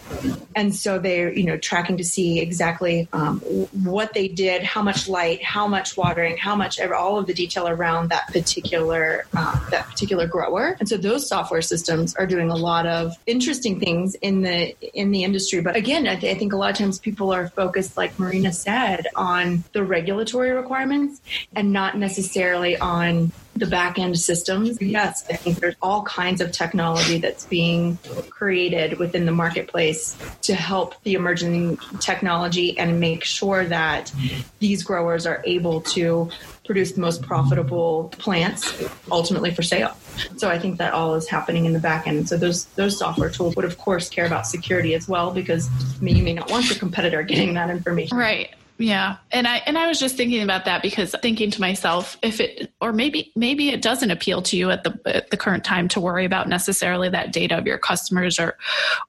And 0.57 0.75
so 0.75 0.99
they're 0.99 1.33
you 1.33 1.45
know 1.45 1.57
tracking 1.57 1.97
to 1.99 2.05
see 2.05 2.41
exactly 2.41 3.09
um, 3.13 3.41
what 3.41 4.15
they 4.15 4.29
did 4.29 4.63
how 4.63 4.83
much 4.83 5.09
light 5.09 5.40
how 5.43 5.67
much 5.67 5.97
watering, 5.97 6.37
how 6.37 6.57
much 6.57 6.81
all 6.81 7.19
of 7.19 7.27
the 7.27 7.35
detail 7.35 7.69
around 7.69 8.11
that 8.11 8.29
particular 8.29 9.27
uh, 9.35 9.71
that 9.71 9.87
particular 9.89 10.27
grower. 10.27 10.77
And 10.79 10.89
so 10.89 10.97
those 10.97 11.29
software 11.29 11.63
systems 11.63 12.15
are 12.17 12.27
doing 12.27 12.51
a 12.51 12.57
lot 12.57 12.87
of 12.87 13.15
interesting 13.27 13.81
things 13.81 14.15
in 14.17 14.43
the 14.43 14.75
in 14.95 15.11
the 15.11 15.25
industry. 15.25 15.61
But 15.61 15.77
again, 15.77 16.07
I, 16.07 16.17
th- 16.17 16.35
I 16.35 16.39
think 16.39 16.53
a 16.53 16.57
lot 16.57 16.71
of 16.71 16.77
times 16.77 16.99
people 16.99 17.33
are 17.33 17.49
focused, 17.49 17.97
like 17.97 18.19
Marina 18.19 18.53
said, 18.53 19.07
on 19.17 19.65
the 19.73 19.83
regulatory 19.85 20.51
requirements 20.51 21.21
and 21.55 21.73
not 21.73 21.97
necessarily 21.97 22.77
on 22.77 23.33
the 23.61 23.67
back 23.67 23.99
end 23.99 24.19
systems. 24.19 24.81
Yes, 24.81 25.25
I 25.29 25.37
think 25.37 25.59
there's 25.59 25.77
all 25.81 26.03
kinds 26.03 26.41
of 26.41 26.51
technology 26.51 27.19
that's 27.19 27.45
being 27.45 27.99
created 28.31 28.99
within 28.99 29.27
the 29.27 29.33
marketplace 29.33 30.17
to 30.43 30.55
help 30.55 31.01
the 31.05 31.15
emerging 31.15 31.77
technology 32.01 32.77
and 32.79 32.99
make 32.99 33.23
sure 33.23 33.65
that 33.67 34.13
these 34.59 34.83
growers 34.83 35.27
are 35.27 35.43
able 35.45 35.83
to 35.83 36.31
produce 36.65 36.93
the 36.93 37.01
most 37.01 37.23
profitable 37.23 38.13
plants 38.19 38.83
ultimately 39.11 39.53
for 39.53 39.63
sale. 39.63 39.95
So 40.37 40.49
I 40.49 40.59
think 40.59 40.79
that 40.79 40.95
all 40.95 41.15
is 41.15 41.29
happening 41.29 41.67
in 41.67 41.73
the 41.73 41.79
back 41.79 42.07
end. 42.07 42.29
So 42.29 42.37
those 42.37 42.65
those 42.77 42.99
software 42.99 43.31
tools 43.31 43.57
would 43.57 43.65
of 43.65 43.77
course 43.77 44.09
care 44.09 44.25
about 44.25 44.47
security 44.47 44.95
as 44.95 45.07
well 45.07 45.33
because 45.33 45.69
you 46.01 46.23
may 46.23 46.33
not 46.33 46.51
want 46.51 46.69
your 46.69 46.79
competitor 46.79 47.23
getting 47.23 47.55
that 47.55 47.71
information. 47.71 48.17
Right 48.17 48.55
Yeah. 48.81 49.19
And 49.31 49.47
I 49.47 49.59
and 49.67 49.77
I 49.77 49.89
was 49.89 50.01
just 50.01 50.17
thinking 50.17 50.43
about 50.43 50.65
that 50.65 50.81
because 50.81 51.15
thinking 51.21 51.51
to 51.51 51.61
myself 51.61 52.17
if 52.23 52.41
it 52.41 52.73
or 52.81 52.95
maybe 52.95 53.31
maybe 53.37 53.69
it 53.69 53.83
doesn't 53.83 54.11
appeal 54.11 54.41
to 54.41 54.57
you 54.57 54.71
at 54.71 54.85
the 54.85 54.99
at 55.05 55.31
the 55.31 55.37
current 55.37 55.65
time 55.65 55.87
to 55.89 56.01
worry 56.01 56.25
about 56.25 56.49
necessarily 56.49 57.11
that 57.11 57.31
data 57.31 57.59
of 57.59 57.67
your 57.67 57.77
customers 57.77 58.39
or 58.39 58.57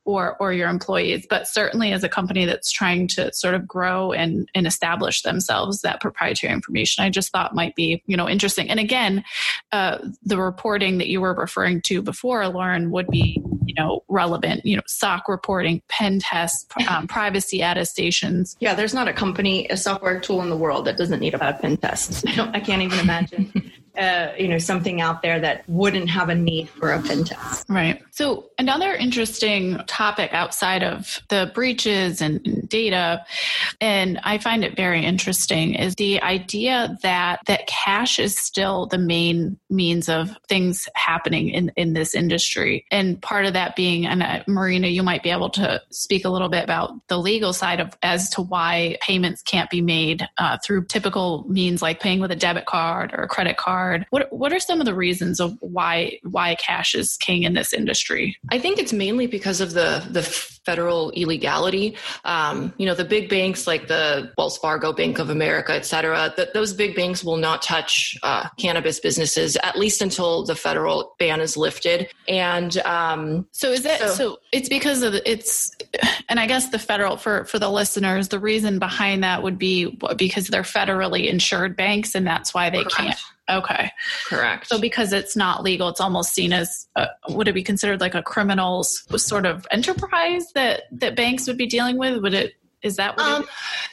or 0.03 0.35
or 0.41 0.51
your 0.51 0.67
employees, 0.67 1.25
but 1.29 1.47
certainly 1.47 1.93
as 1.93 2.03
a 2.03 2.09
company 2.09 2.43
that's 2.43 2.69
trying 2.69 3.07
to 3.07 3.31
sort 3.31 3.55
of 3.55 3.65
grow 3.65 4.11
and 4.11 4.49
and 4.53 4.67
establish 4.67 5.21
themselves 5.21 5.79
that 5.81 6.01
proprietary 6.01 6.51
information 6.51 7.05
I 7.05 7.09
just 7.09 7.31
thought 7.31 7.55
might 7.55 7.73
be, 7.73 8.03
you 8.05 8.17
know, 8.17 8.27
interesting. 8.27 8.69
And 8.69 8.79
again, 8.79 9.23
uh, 9.71 9.99
the 10.21 10.37
reporting 10.37 10.97
that 10.97 11.07
you 11.07 11.21
were 11.21 11.33
referring 11.33 11.81
to 11.83 12.01
before 12.01 12.45
Lauren 12.49 12.91
would 12.91 13.07
be, 13.07 13.41
you 13.65 13.73
know, 13.75 14.03
relevant, 14.07 14.65
you 14.65 14.75
know, 14.75 14.81
SOC 14.87 15.27
reporting, 15.27 15.81
pen 15.87 16.19
tests, 16.19 16.65
um, 16.89 17.07
privacy 17.09 17.61
attestations. 17.61 18.57
Yeah, 18.59 18.73
there's 18.73 18.93
not 18.93 19.07
a 19.07 19.13
company 19.13 19.67
a 19.69 19.77
software 19.77 20.19
tool 20.19 20.41
in 20.41 20.49
the 20.49 20.57
world 20.57 20.85
that 20.85 20.97
doesn't 20.97 21.19
need 21.19 21.33
a 21.33 21.53
pen 21.53 21.77
test. 21.77 22.27
I, 22.27 22.51
I 22.53 22.59
can't 22.59 22.81
even 22.81 22.99
imagine 22.99 23.70
uh, 23.97 24.29
you 24.37 24.47
know 24.47 24.57
something 24.57 25.01
out 25.01 25.21
there 25.21 25.39
that 25.39 25.67
wouldn't 25.67 26.09
have 26.09 26.29
a 26.29 26.35
need 26.35 26.69
for 26.69 26.91
a 26.91 27.01
pen 27.01 27.23
test. 27.23 27.65
Right. 27.67 28.01
So 28.11 28.49
another 28.57 28.93
interesting 28.93 29.77
topic 29.87 30.33
outside 30.33 30.83
of 30.83 31.19
the 31.29 31.51
breaches 31.53 32.21
and, 32.21 32.45
and 32.45 32.69
data, 32.69 33.25
and 33.81 34.19
I 34.23 34.37
find 34.37 34.63
it 34.63 34.75
very 34.75 35.03
interesting, 35.03 35.75
is 35.75 35.95
the 35.95 36.21
idea 36.21 36.97
that 37.01 37.41
that 37.47 37.67
cash 37.67 38.19
is 38.19 38.37
still 38.37 38.85
the 38.85 38.97
main 38.97 39.57
means 39.69 40.07
of 40.07 40.35
things 40.47 40.87
happening 40.95 41.49
in 41.49 41.71
in 41.75 41.93
this 41.93 42.15
industry, 42.15 42.85
and 42.91 43.21
part 43.21 43.45
of 43.45 43.53
that 43.53 43.75
being, 43.75 44.05
and 44.05 44.23
uh, 44.23 44.43
Marina, 44.47 44.87
you 44.87 45.03
might 45.03 45.23
be 45.23 45.31
able 45.31 45.49
to 45.49 45.81
speak 45.89 46.23
a 46.23 46.29
little 46.29 46.49
bit 46.49 46.63
about 46.63 46.93
the 47.07 47.17
legal 47.17 47.51
side 47.51 47.79
of 47.79 47.97
as 48.03 48.29
to 48.29 48.41
why 48.41 48.97
payments 49.01 49.41
can't 49.41 49.69
be 49.69 49.81
made 49.81 50.27
uh, 50.37 50.57
through 50.63 50.85
typical 50.85 51.45
means 51.49 51.81
like 51.81 51.99
paying 51.99 52.21
with 52.21 52.31
a 52.31 52.35
debit 52.35 52.65
card 52.65 53.11
or 53.13 53.23
a 53.23 53.27
credit 53.27 53.57
card 53.57 53.80
What 54.09 54.31
what 54.31 54.53
are 54.53 54.59
some 54.59 54.79
of 54.79 54.85
the 54.85 54.95
reasons 54.95 55.39
of 55.39 55.57
why 55.61 56.19
why 56.23 56.55
cash 56.55 56.95
is 56.95 57.17
king 57.17 57.43
in 57.43 57.53
this 57.53 57.73
industry? 57.73 58.37
I 58.49 58.59
think 58.59 58.79
it's 58.79 58.93
mainly 58.93 59.27
because 59.27 59.61
of 59.61 59.73
the 59.73 60.05
the 60.09 60.21
federal 60.65 61.11
illegality. 61.11 61.95
Um, 62.23 62.73
you 62.77 62.85
know, 62.85 62.93
the 62.93 63.05
big 63.05 63.29
banks 63.29 63.67
like 63.67 63.87
the 63.87 64.31
Wells 64.37 64.57
Fargo, 64.57 64.93
Bank 64.93 65.19
of 65.19 65.29
America, 65.29 65.73
et 65.73 65.85
cetera, 65.85 66.33
that 66.37 66.53
those 66.53 66.73
big 66.73 66.95
banks 66.95 67.23
will 67.23 67.37
not 67.37 67.61
touch 67.61 68.17
uh, 68.23 68.47
cannabis 68.57 68.99
businesses 68.99 69.57
at 69.63 69.77
least 69.77 70.01
until 70.01 70.45
the 70.45 70.55
federal 70.55 71.15
ban 71.19 71.41
is 71.41 71.57
lifted. 71.57 72.09
And 72.27 72.77
um, 72.79 73.47
so 73.51 73.71
is 73.71 73.83
that 73.83 73.99
so, 73.99 74.07
so? 74.07 74.37
It's 74.51 74.69
because 74.69 75.01
of 75.03 75.15
it's, 75.25 75.75
and 76.29 76.39
I 76.39 76.47
guess 76.47 76.69
the 76.69 76.79
federal 76.79 77.17
for 77.17 77.45
for 77.45 77.59
the 77.59 77.69
listeners, 77.69 78.29
the 78.29 78.39
reason 78.39 78.79
behind 78.79 79.23
that 79.23 79.43
would 79.43 79.57
be 79.57 79.97
because 80.15 80.47
they're 80.47 80.61
federally 80.61 81.29
insured 81.29 81.75
banks, 81.75 82.15
and 82.15 82.25
that's 82.25 82.53
why 82.53 82.69
they 82.69 82.83
correct. 82.83 82.95
can't 82.95 83.19
Okay. 83.49 83.91
Correct. 84.27 84.67
So 84.67 84.79
because 84.79 85.11
it's 85.13 85.35
not 85.35 85.63
legal, 85.63 85.89
it's 85.89 85.99
almost 85.99 86.33
seen 86.33 86.53
as 86.53 86.87
a, 86.95 87.07
would 87.29 87.47
it 87.47 87.53
be 87.53 87.63
considered 87.63 87.99
like 87.99 88.15
a 88.15 88.21
criminal's 88.21 89.03
sort 89.17 89.45
of 89.45 89.67
enterprise 89.71 90.50
that 90.51 90.83
that 90.91 91.15
banks 91.15 91.47
would 91.47 91.57
be 91.57 91.67
dealing 91.67 91.97
with? 91.97 92.21
Would 92.21 92.33
it 92.33 92.53
is 92.83 92.95
that 92.95 93.17
what 93.17 93.25
um, 93.25 93.43
it 93.43 93.49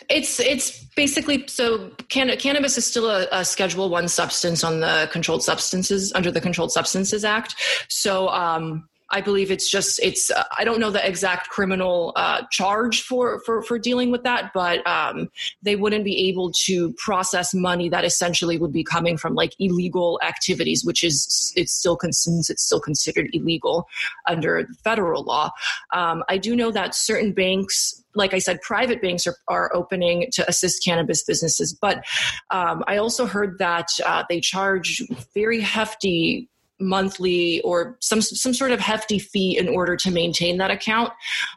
it's 0.08 0.40
it's 0.40 0.84
basically 0.96 1.46
so 1.46 1.90
can, 2.08 2.34
cannabis 2.38 2.78
is 2.78 2.86
still 2.86 3.10
a, 3.10 3.26
a, 3.30 3.44
schedule 3.44 3.90
one 3.90 4.08
substance 4.08 4.64
on 4.64 4.80
the 4.80 5.08
controlled 5.12 5.42
substances 5.42 6.12
under 6.14 6.30
the 6.30 6.40
controlled 6.40 6.72
substances 6.72 7.24
act 7.24 7.54
so 7.88 8.28
um 8.28 8.88
I 9.10 9.20
believe 9.20 9.50
it's 9.50 9.70
just 9.70 9.98
it's 10.02 10.30
uh, 10.30 10.44
I 10.56 10.64
don't 10.64 10.80
know 10.80 10.90
the 10.90 11.06
exact 11.06 11.48
criminal 11.48 12.12
uh, 12.16 12.42
charge 12.50 13.02
for 13.02 13.40
for 13.40 13.62
for 13.62 13.78
dealing 13.78 14.10
with 14.10 14.22
that, 14.24 14.52
but 14.52 14.86
um, 14.86 15.30
they 15.62 15.76
wouldn't 15.76 16.04
be 16.04 16.28
able 16.28 16.52
to 16.66 16.92
process 16.94 17.54
money 17.54 17.88
that 17.88 18.04
essentially 18.04 18.58
would 18.58 18.72
be 18.72 18.84
coming 18.84 19.16
from 19.16 19.34
like 19.34 19.54
illegal 19.58 20.20
activities, 20.22 20.84
which 20.84 21.02
is 21.02 21.52
it's 21.56 21.72
still 21.72 21.98
since 22.10 22.50
it's 22.50 22.62
still 22.62 22.80
considered 22.80 23.30
illegal 23.32 23.88
under 24.26 24.68
federal 24.84 25.22
law. 25.22 25.50
Um, 25.94 26.22
I 26.28 26.36
do 26.36 26.54
know 26.54 26.70
that 26.70 26.94
certain 26.94 27.32
banks 27.32 28.02
like 28.14 28.34
I 28.34 28.38
said, 28.38 28.60
private 28.62 29.00
banks 29.00 29.26
are, 29.26 29.36
are 29.46 29.70
opening 29.74 30.28
to 30.32 30.48
assist 30.48 30.84
cannabis 30.84 31.22
businesses. 31.22 31.72
But 31.72 32.04
um, 32.50 32.82
I 32.88 32.96
also 32.96 33.26
heard 33.26 33.58
that 33.58 33.88
uh, 34.04 34.24
they 34.28 34.40
charge 34.40 35.02
very 35.34 35.60
hefty 35.60 36.48
monthly 36.80 37.60
or 37.62 37.96
some 38.00 38.20
some 38.20 38.54
sort 38.54 38.70
of 38.70 38.80
hefty 38.80 39.18
fee 39.18 39.56
in 39.58 39.68
order 39.68 39.96
to 39.96 40.10
maintain 40.10 40.58
that 40.58 40.70
account 40.70 41.12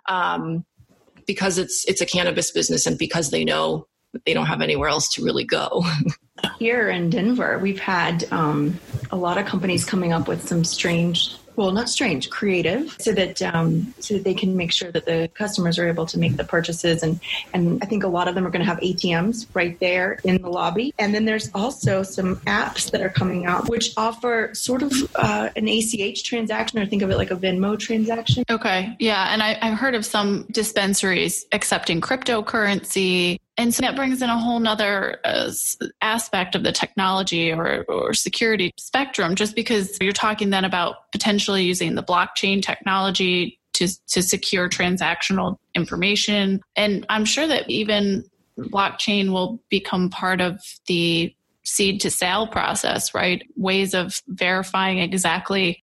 um, 0.07 0.65
because 1.25 1.57
it's 1.57 1.85
it's 1.87 2.01
a 2.01 2.05
cannabis 2.05 2.51
business 2.51 2.85
and 2.85 2.97
because 2.97 3.29
they 3.29 3.43
know 3.43 3.87
they 4.25 4.33
don't 4.33 4.47
have 4.47 4.61
anywhere 4.61 4.89
else 4.89 5.07
to 5.13 5.23
really 5.23 5.45
go. 5.45 5.83
Here 6.59 6.89
in 6.89 7.09
Denver, 7.09 7.59
we've 7.59 7.79
had 7.79 8.25
um, 8.31 8.79
a 9.11 9.15
lot 9.15 9.37
of 9.37 9.45
companies 9.45 9.85
coming 9.85 10.11
up 10.11 10.27
with 10.27 10.47
some 10.47 10.63
strange 10.63 11.35
well, 11.55 11.71
not 11.71 11.89
strange, 11.89 12.29
creative, 12.29 12.95
so 12.99 13.11
that 13.13 13.41
um, 13.41 13.93
so 13.99 14.15
that 14.15 14.23
they 14.23 14.33
can 14.33 14.55
make 14.55 14.71
sure 14.71 14.91
that 14.91 15.05
the 15.05 15.29
customers 15.33 15.77
are 15.79 15.87
able 15.87 16.05
to 16.07 16.17
make 16.17 16.37
the 16.37 16.43
purchases. 16.43 17.03
And 17.03 17.19
and 17.53 17.81
I 17.83 17.85
think 17.85 18.03
a 18.03 18.07
lot 18.07 18.27
of 18.27 18.35
them 18.35 18.45
are 18.45 18.49
going 18.49 18.63
to 18.63 18.69
have 18.69 18.79
ATMs 18.79 19.47
right 19.53 19.79
there 19.79 20.19
in 20.23 20.41
the 20.41 20.49
lobby. 20.49 20.93
And 20.99 21.13
then 21.13 21.25
there's 21.25 21.49
also 21.53 22.03
some 22.03 22.37
apps 22.41 22.91
that 22.91 23.01
are 23.01 23.09
coming 23.09 23.45
out 23.45 23.69
which 23.69 23.93
offer 23.97 24.53
sort 24.53 24.83
of 24.83 24.93
uh, 25.15 25.49
an 25.55 25.67
ACH 25.67 26.23
transaction, 26.23 26.79
or 26.79 26.85
think 26.85 27.01
of 27.01 27.09
it 27.09 27.17
like 27.17 27.31
a 27.31 27.35
Venmo 27.35 27.77
transaction. 27.77 28.43
Okay, 28.49 28.95
yeah, 28.99 29.33
and 29.33 29.41
I, 29.41 29.57
I've 29.61 29.77
heard 29.77 29.95
of 29.95 30.05
some 30.05 30.45
dispensaries 30.51 31.45
accepting 31.51 32.01
cryptocurrency 32.01 33.39
and 33.61 33.71
so 33.71 33.81
that 33.81 33.95
brings 33.95 34.23
in 34.23 34.29
a 34.29 34.39
whole 34.39 34.59
nother 34.59 35.19
uh, 35.23 35.51
aspect 36.01 36.55
of 36.55 36.63
the 36.63 36.71
technology 36.71 37.51
or, 37.51 37.85
or 37.87 38.11
security 38.11 38.73
spectrum, 38.79 39.35
just 39.35 39.55
because 39.55 39.99
you're 40.01 40.13
talking 40.13 40.49
then 40.49 40.65
about 40.65 41.11
potentially 41.11 41.63
using 41.63 41.93
the 41.93 42.01
blockchain 42.01 42.63
technology 42.63 43.59
to, 43.73 43.87
to 44.07 44.23
secure 44.23 44.67
transactional 44.67 45.57
information. 45.75 46.59
And 46.75 47.05
I'm 47.07 47.23
sure 47.23 47.45
that 47.45 47.69
even 47.69 48.25
blockchain 48.57 49.31
will 49.31 49.61
become 49.69 50.09
part 50.09 50.41
of 50.41 50.59
the 50.87 51.35
seed 51.63 52.01
to 52.01 52.09
sale 52.09 52.47
process, 52.47 53.13
right? 53.13 53.43
Ways 53.55 53.93
of 53.93 54.23
verifying 54.27 54.97
exactly 54.97 55.83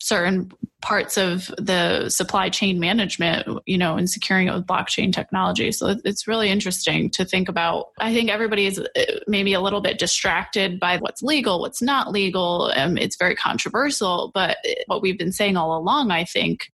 certain 0.00 0.52
parts 0.82 1.16
of 1.16 1.46
the 1.58 2.08
supply 2.08 2.48
chain 2.48 2.78
management, 2.78 3.46
you 3.66 3.78
know, 3.78 3.96
and 3.96 4.08
securing 4.08 4.46
it 4.46 4.54
with 4.54 4.66
blockchain 4.66 5.12
technology. 5.12 5.72
So 5.72 5.96
it's 6.04 6.28
really 6.28 6.50
interesting 6.50 7.10
to 7.10 7.24
think 7.24 7.48
about. 7.48 7.88
I 7.98 8.12
think 8.12 8.30
everybody 8.30 8.66
is 8.66 8.78
uh, 8.78 9.02
maybe 9.26 9.54
a 9.54 9.60
little 9.60 9.80
bit 9.80 9.98
distracted 9.98 10.78
by 10.78 10.98
what's 10.98 11.22
legal, 11.22 11.60
what's 11.60 11.82
not 11.82 12.12
legal. 12.12 12.72
Um, 12.76 12.98
it's 12.98 13.16
very 13.16 13.34
controversial, 13.34 14.30
but 14.34 14.58
what 14.86 15.02
we've 15.02 15.18
been 15.18 15.32
saying 15.32 15.56
all 15.56 15.76
along, 15.76 16.10
I 16.10 16.24
think, 16.24 16.70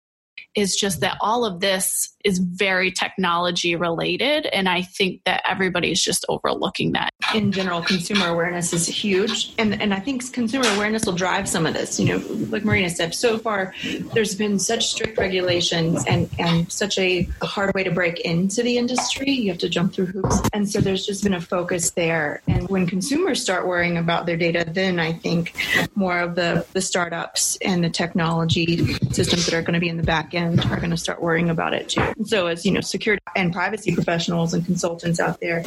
is 0.56 0.76
just 0.76 1.00
that 1.00 1.18
all 1.22 1.46
of 1.46 1.60
this 1.60 2.14
is 2.24 2.40
very 2.40 2.92
technology 2.92 3.76
related. 3.76 4.46
And 4.48 4.68
I 4.68 4.82
think 4.82 5.24
that 5.26 5.42
everybody's 5.48 6.02
just 6.02 6.26
overlooking 6.30 6.94
that. 6.94 7.12
In 7.34 7.52
general, 7.52 7.82
consumer 7.82 8.28
awareness 8.28 8.74
is 8.74 8.88
huge. 8.88 9.54
And, 9.58 9.82
and 9.82 9.94
I 9.94 10.00
think 10.00 10.32
consumer 10.34 10.68
awareness 10.76 11.06
will 11.06 11.14
drive 11.14 11.48
some 11.48 11.66
of 11.66 11.74
this. 11.74 12.00
You 12.00 12.06
know, 12.08 12.26
like 12.50 12.64
Marina 12.64 12.90
said, 12.90 13.14
so 13.16 13.38
far 13.38 13.74
there's 14.14 14.36
been 14.36 14.60
such 14.60 14.88
strict 14.88 15.18
regulations 15.18 16.04
and, 16.08 16.30
and 16.40 16.72
such 16.72 16.98
a 16.98 17.28
hard 17.42 17.74
way 17.74 17.84
to 17.84 17.92
break 17.92 18.20
into 18.22 18.64
the 18.64 18.78
industry. 18.78 19.32
You 19.32 19.50
have 19.50 19.60
to 19.60 19.70
jump 19.70 19.94
through 19.94 20.08
hoops. 20.08 20.42
And 20.54 20.70
so 20.70 20.82
there's 20.82 21.06
just 21.06 21.24
been 21.24 21.34
a 21.34 21.42
focus 21.42 21.92
there. 21.92 22.42
And 22.48 22.68
when 22.70 22.88
consumers 22.88 23.42
start 23.42 23.68
worrying 23.68 23.98
about 23.98 24.26
their 24.26 24.38
data, 24.38 24.66
then 24.68 25.00
I 25.00 25.14
think 25.14 25.56
more 25.96 26.20
of 26.20 26.36
the, 26.36 26.66
the 26.74 26.82
startups 26.82 27.58
and 27.62 27.84
the 27.84 27.90
technology 27.90 28.94
systems 29.12 29.46
that 29.46 29.54
are 29.54 29.62
going 29.62 29.74
to 29.74 29.80
be 29.80 29.90
in 29.90 29.98
the 29.98 30.04
back 30.04 30.34
end 30.34 30.64
are 30.66 30.78
going 30.78 30.92
to 30.92 30.98
start 30.98 31.22
worrying 31.22 31.50
about 31.50 31.74
it 31.74 31.90
too. 31.90 32.11
So, 32.26 32.48
as 32.48 32.66
you 32.66 32.72
know, 32.72 32.82
security 32.82 33.24
and 33.36 33.54
privacy 33.54 33.94
professionals 33.94 34.54
and 34.54 34.66
consultants 34.66 35.20
out 35.20 35.40
there, 35.40 35.64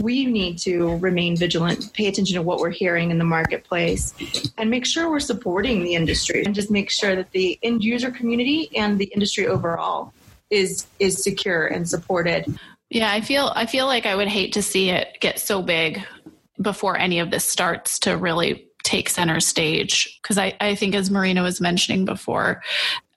we 0.00 0.24
need 0.26 0.58
to 0.58 0.96
remain 0.98 1.36
vigilant, 1.36 1.92
pay 1.92 2.06
attention 2.06 2.34
to 2.36 2.42
what 2.42 2.58
we're 2.58 2.70
hearing 2.70 3.10
in 3.10 3.18
the 3.18 3.24
marketplace, 3.24 4.14
and 4.58 4.70
make 4.70 4.86
sure 4.86 5.10
we're 5.10 5.20
supporting 5.20 5.84
the 5.84 5.94
industry 5.94 6.44
and 6.44 6.54
just 6.54 6.70
make 6.70 6.90
sure 6.90 7.14
that 7.14 7.30
the 7.32 7.58
end 7.62 7.84
user 7.84 8.10
community 8.10 8.70
and 8.76 8.98
the 8.98 9.06
industry 9.06 9.46
overall 9.46 10.12
is 10.50 10.86
is 10.98 11.22
secure 11.22 11.66
and 11.66 11.88
supported. 11.88 12.46
Yeah, 12.90 13.10
I 13.10 13.20
feel 13.20 13.52
I 13.54 13.66
feel 13.66 13.86
like 13.86 14.06
I 14.06 14.14
would 14.14 14.28
hate 14.28 14.52
to 14.54 14.62
see 14.62 14.90
it 14.90 15.16
get 15.20 15.38
so 15.38 15.62
big 15.62 16.02
before 16.60 16.96
any 16.96 17.18
of 17.18 17.30
this 17.30 17.44
starts 17.44 17.98
to 18.00 18.16
really 18.16 18.68
take 18.84 19.08
center 19.08 19.40
stage 19.40 20.18
because 20.20 20.38
I, 20.38 20.56
I 20.60 20.74
think 20.74 20.94
as 20.94 21.10
marina 21.10 21.42
was 21.42 21.60
mentioning 21.60 22.04
before 22.04 22.62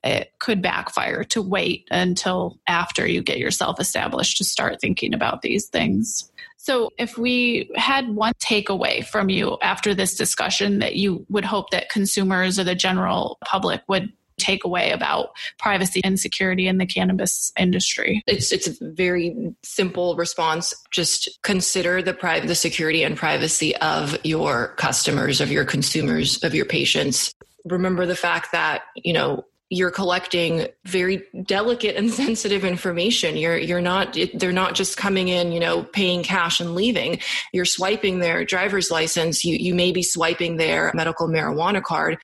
it 0.05 0.31
could 0.39 0.61
backfire 0.61 1.23
to 1.25 1.41
wait 1.41 1.87
until 1.91 2.59
after 2.67 3.07
you 3.07 3.21
get 3.21 3.39
yourself 3.39 3.79
established 3.79 4.37
to 4.37 4.43
start 4.43 4.79
thinking 4.79 5.13
about 5.13 5.41
these 5.41 5.67
things. 5.67 6.31
So, 6.57 6.89
if 6.97 7.17
we 7.17 7.69
had 7.75 8.09
one 8.15 8.33
takeaway 8.41 9.05
from 9.05 9.29
you 9.29 9.57
after 9.61 9.93
this 9.93 10.15
discussion 10.15 10.79
that 10.79 10.95
you 10.95 11.25
would 11.29 11.45
hope 11.45 11.69
that 11.71 11.89
consumers 11.89 12.57
or 12.57 12.63
the 12.63 12.75
general 12.75 13.37
public 13.43 13.81
would 13.87 14.11
take 14.37 14.63
away 14.63 14.91
about 14.91 15.29
privacy 15.59 16.01
and 16.03 16.19
security 16.19 16.67
in 16.67 16.77
the 16.77 16.85
cannabis 16.85 17.51
industry? 17.57 18.23
It's 18.27 18.51
it's 18.51 18.67
a 18.67 18.73
very 18.81 19.53
simple 19.63 20.15
response. 20.15 20.73
Just 20.91 21.39
consider 21.43 22.01
the 22.01 22.13
private 22.13 22.47
the 22.47 22.55
security 22.55 23.03
and 23.03 23.15
privacy 23.17 23.75
of 23.77 24.17
your 24.23 24.69
customers, 24.75 25.41
of 25.41 25.51
your 25.51 25.65
consumers, 25.65 26.43
of 26.43 26.53
your 26.55 26.65
patients. 26.65 27.33
Remember 27.65 28.05
the 28.05 28.15
fact 28.15 28.51
that, 28.51 28.83
you 28.95 29.13
know, 29.13 29.43
you're 29.69 29.91
collecting 29.91 30.67
very 30.85 31.23
delicate 31.43 31.95
and 31.95 32.11
sensitive 32.23 32.63
information. 32.63 33.37
You're 33.37 33.57
you're 33.57 33.81
not 33.81 34.17
they're 34.35 34.51
not 34.51 34.75
just 34.75 34.97
coming 34.97 35.27
in 35.27 35.51
you 35.51 35.59
know 35.59 35.83
paying 35.83 36.23
cash 36.23 36.59
and 36.59 36.75
leaving. 36.75 37.19
You're 37.53 37.65
swiping 37.65 38.19
their 38.19 38.45
driver's 38.45 38.91
license. 38.91 39.43
You 39.43 39.55
you 39.55 39.73
may 39.73 39.91
be 39.91 40.03
swiping 40.03 40.57
their 40.57 40.91
medical 40.93 41.27
marijuana 41.27 41.81
card. 41.81 42.17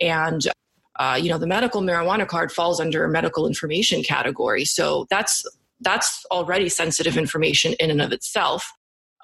And 0.00 0.40
uh, 0.98 1.18
you 1.20 1.30
know 1.30 1.38
the 1.38 1.46
medical 1.46 1.80
marijuana 1.82 2.26
card 2.26 2.50
falls 2.50 2.80
under 2.80 3.04
a 3.04 3.08
medical 3.08 3.46
information 3.46 4.02
category. 4.02 4.64
So 4.64 5.06
that's 5.10 5.44
that's 5.80 6.24
already 6.30 6.68
sensitive 6.68 7.16
information 7.16 7.74
in 7.74 7.90
and 7.90 8.02
of 8.02 8.12
itself 8.12 8.68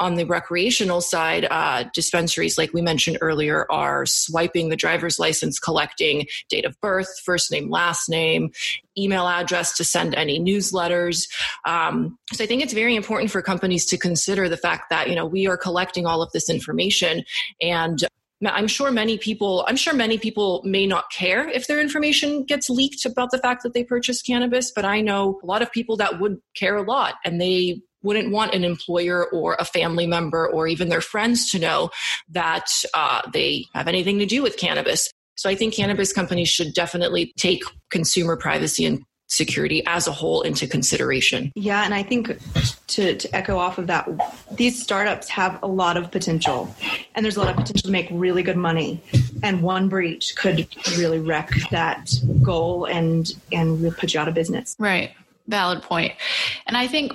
on 0.01 0.15
the 0.15 0.25
recreational 0.25 1.01
side, 1.01 1.47
uh, 1.51 1.85
dispensaries, 1.95 2.59
like 2.59 2.73
we 2.73 2.83
mentioned 2.83 3.19
earlier, 3.21 3.71
are 3.71 4.07
swiping 4.07 4.69
the 4.69 4.77
driver's 4.77 5.19
license, 5.19 5.59
collecting 5.59 6.27
date 6.49 6.65
of 6.65 6.79
birth, 6.81 7.21
first 7.25 7.51
name, 7.51 7.71
last 7.71 8.09
name, 8.09 8.51
email 8.99 9.27
address 9.27 9.77
to 9.77 9.85
send 9.85 10.15
any 10.15 10.41
newsletters. 10.41 11.29
Um, 11.65 12.19
so 12.33 12.45
I 12.45 12.47
think 12.47 12.63
it's 12.63 12.73
very 12.73 12.97
important 12.97 13.31
for 13.31 13.43
companies 13.43 13.87
to 13.87 13.99
consider 13.99 14.49
the 14.49 14.57
fact 14.57 14.91
that 14.91 15.09
you 15.09 15.15
know 15.15 15.27
we 15.27 15.47
are 15.47 15.57
collecting 15.57 16.07
all 16.07 16.23
of 16.23 16.31
this 16.33 16.51
information 16.51 17.25
and 17.61 18.05
I'm 18.47 18.67
sure 18.67 18.91
many 18.91 19.17
people, 19.17 19.65
I'm 19.69 19.77
sure 19.77 19.95
many 19.95 20.19
people 20.19 20.61
may 20.65 20.87
not 20.87 21.11
care 21.11 21.49
if 21.49 21.67
their 21.67 21.81
information 21.81 22.45
gets 22.45 22.69
leaked 22.69 23.05
about 23.05 23.31
the 23.31 23.39
fact 23.39 23.63
that 23.63 23.75
they 23.75 23.85
purchased 23.85 24.27
cannabis, 24.27 24.71
but 24.71 24.85
I 24.85 25.01
know 25.01 25.41
a 25.43 25.47
lot 25.47 25.63
of 25.63 25.73
people 25.73 25.97
that 25.99 26.21
would 26.21 26.39
care 26.55 26.77
a 26.77 26.83
lot 26.83 27.15
and 27.25 27.41
they 27.41 27.81
wouldn't 28.05 28.31
want 28.31 28.55
an 28.55 28.63
employer 28.63 29.27
or 29.33 29.57
a 29.59 29.65
family 29.65 30.07
member 30.07 30.47
or 30.49 30.69
even 30.69 30.89
their 30.89 31.01
friends 31.01 31.51
to 31.51 31.59
know 31.59 31.91
that 32.29 32.69
uh, 32.95 33.23
they 33.33 33.65
have 33.75 33.89
anything 33.89 34.21
to 34.21 34.27
do 34.27 34.43
with 34.43 34.57
cannabis. 34.57 35.11
So 35.37 35.51
I 35.51 35.57
think 35.57 35.75
cannabis 35.75 36.13
companies 36.13 36.49
should 36.49 36.75
definitely 36.75 37.33
take 37.37 37.65
consumer 37.91 38.37
privacy 38.37 38.85
and 38.85 39.03
security 39.27 39.83
as 39.87 40.07
a 40.07 40.13
whole 40.13 40.43
into 40.43 40.67
consideration. 40.67 41.51
Yeah, 41.57 41.85
and 41.85 41.95
I 41.95 42.03
think 42.03 42.39
to, 42.89 43.17
to 43.17 43.35
echo 43.35 43.57
off 43.57 43.79
of 43.79 43.87
that, 43.89 44.09
these 44.53 44.81
startups 44.81 45.29
have 45.31 45.59
a 45.63 45.67
lot 45.67 45.97
of 45.97 46.11
potential, 46.11 46.73
and 47.15 47.25
there's 47.25 47.37
a 47.37 47.41
lot 47.41 47.49
of 47.49 47.57
potential 47.57 47.87
to 47.89 47.91
make 47.91 48.09
really 48.11 48.43
good 48.43 48.57
money. 48.57 49.03
And 49.43 49.63
one 49.63 49.89
breach 49.89 50.37
could 50.37 50.69
really 50.97 51.19
wreck 51.19 51.51
that 51.71 52.13
goal 52.43 52.85
and 52.85 53.31
and 53.51 53.97
put 53.97 54.15
you 54.15 54.21
out 54.21 54.29
of 54.29 54.35
business. 54.35 54.77
Right. 54.79 55.13
Valid 55.49 55.83
point. 55.83 56.13
And 56.67 56.77
I 56.77 56.87
think 56.87 57.13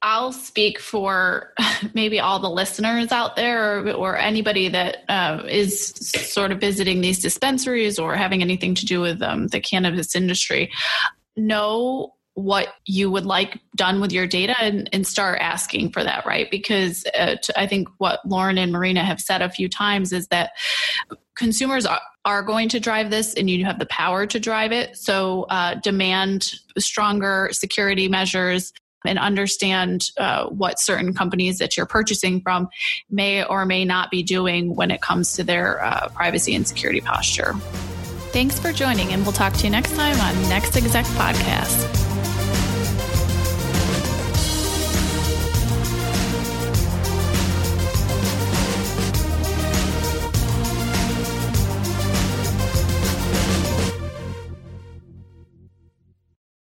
I'll 0.00 0.32
speak 0.32 0.78
for 0.78 1.52
maybe 1.94 2.20
all 2.20 2.38
the 2.38 2.50
listeners 2.50 3.10
out 3.10 3.36
there 3.36 3.78
or, 3.78 3.92
or 3.92 4.16
anybody 4.16 4.68
that 4.68 4.98
uh, 5.08 5.42
is 5.48 5.88
sort 5.88 6.52
of 6.52 6.60
visiting 6.60 7.00
these 7.00 7.18
dispensaries 7.18 7.98
or 7.98 8.14
having 8.14 8.42
anything 8.42 8.74
to 8.76 8.86
do 8.86 9.00
with 9.00 9.22
um, 9.22 9.48
the 9.48 9.60
cannabis 9.60 10.14
industry. 10.14 10.70
Know 11.36 12.14
what 12.34 12.68
you 12.86 13.10
would 13.10 13.26
like 13.26 13.60
done 13.74 14.00
with 14.00 14.12
your 14.12 14.24
data 14.24 14.54
and, 14.60 14.88
and 14.92 15.04
start 15.04 15.40
asking 15.40 15.90
for 15.90 16.04
that, 16.04 16.24
right? 16.24 16.48
Because 16.52 17.04
uh, 17.18 17.34
I 17.56 17.66
think 17.66 17.88
what 17.98 18.20
Lauren 18.24 18.58
and 18.58 18.70
Marina 18.70 19.02
have 19.02 19.20
said 19.20 19.42
a 19.42 19.50
few 19.50 19.68
times 19.68 20.12
is 20.12 20.28
that 20.28 20.52
consumers 21.34 21.84
are, 21.84 22.00
are 22.24 22.44
going 22.44 22.68
to 22.68 22.78
drive 22.78 23.10
this 23.10 23.34
and 23.34 23.50
you 23.50 23.64
have 23.64 23.80
the 23.80 23.86
power 23.86 24.24
to 24.24 24.38
drive 24.38 24.70
it. 24.70 24.96
So 24.96 25.46
uh, 25.50 25.74
demand 25.74 26.52
stronger 26.78 27.48
security 27.50 28.06
measures 28.06 28.72
and 29.04 29.18
understand 29.18 30.10
uh, 30.16 30.46
what 30.46 30.78
certain 30.78 31.14
companies 31.14 31.58
that 31.58 31.76
you're 31.76 31.86
purchasing 31.86 32.40
from 32.40 32.68
may 33.10 33.44
or 33.44 33.64
may 33.64 33.84
not 33.84 34.10
be 34.10 34.22
doing 34.22 34.74
when 34.74 34.90
it 34.90 35.00
comes 35.00 35.34
to 35.34 35.44
their 35.44 35.84
uh, 35.84 36.08
privacy 36.08 36.54
and 36.54 36.66
security 36.66 37.00
posture. 37.00 37.54
Thanks 38.32 38.58
for 38.58 38.72
joining, 38.72 39.12
and 39.12 39.22
we'll 39.22 39.32
talk 39.32 39.54
to 39.54 39.64
you 39.64 39.70
next 39.70 39.94
time 39.94 40.18
on 40.20 40.48
Next 40.48 40.76
Exec 40.76 41.06
Podcast. 41.06 42.07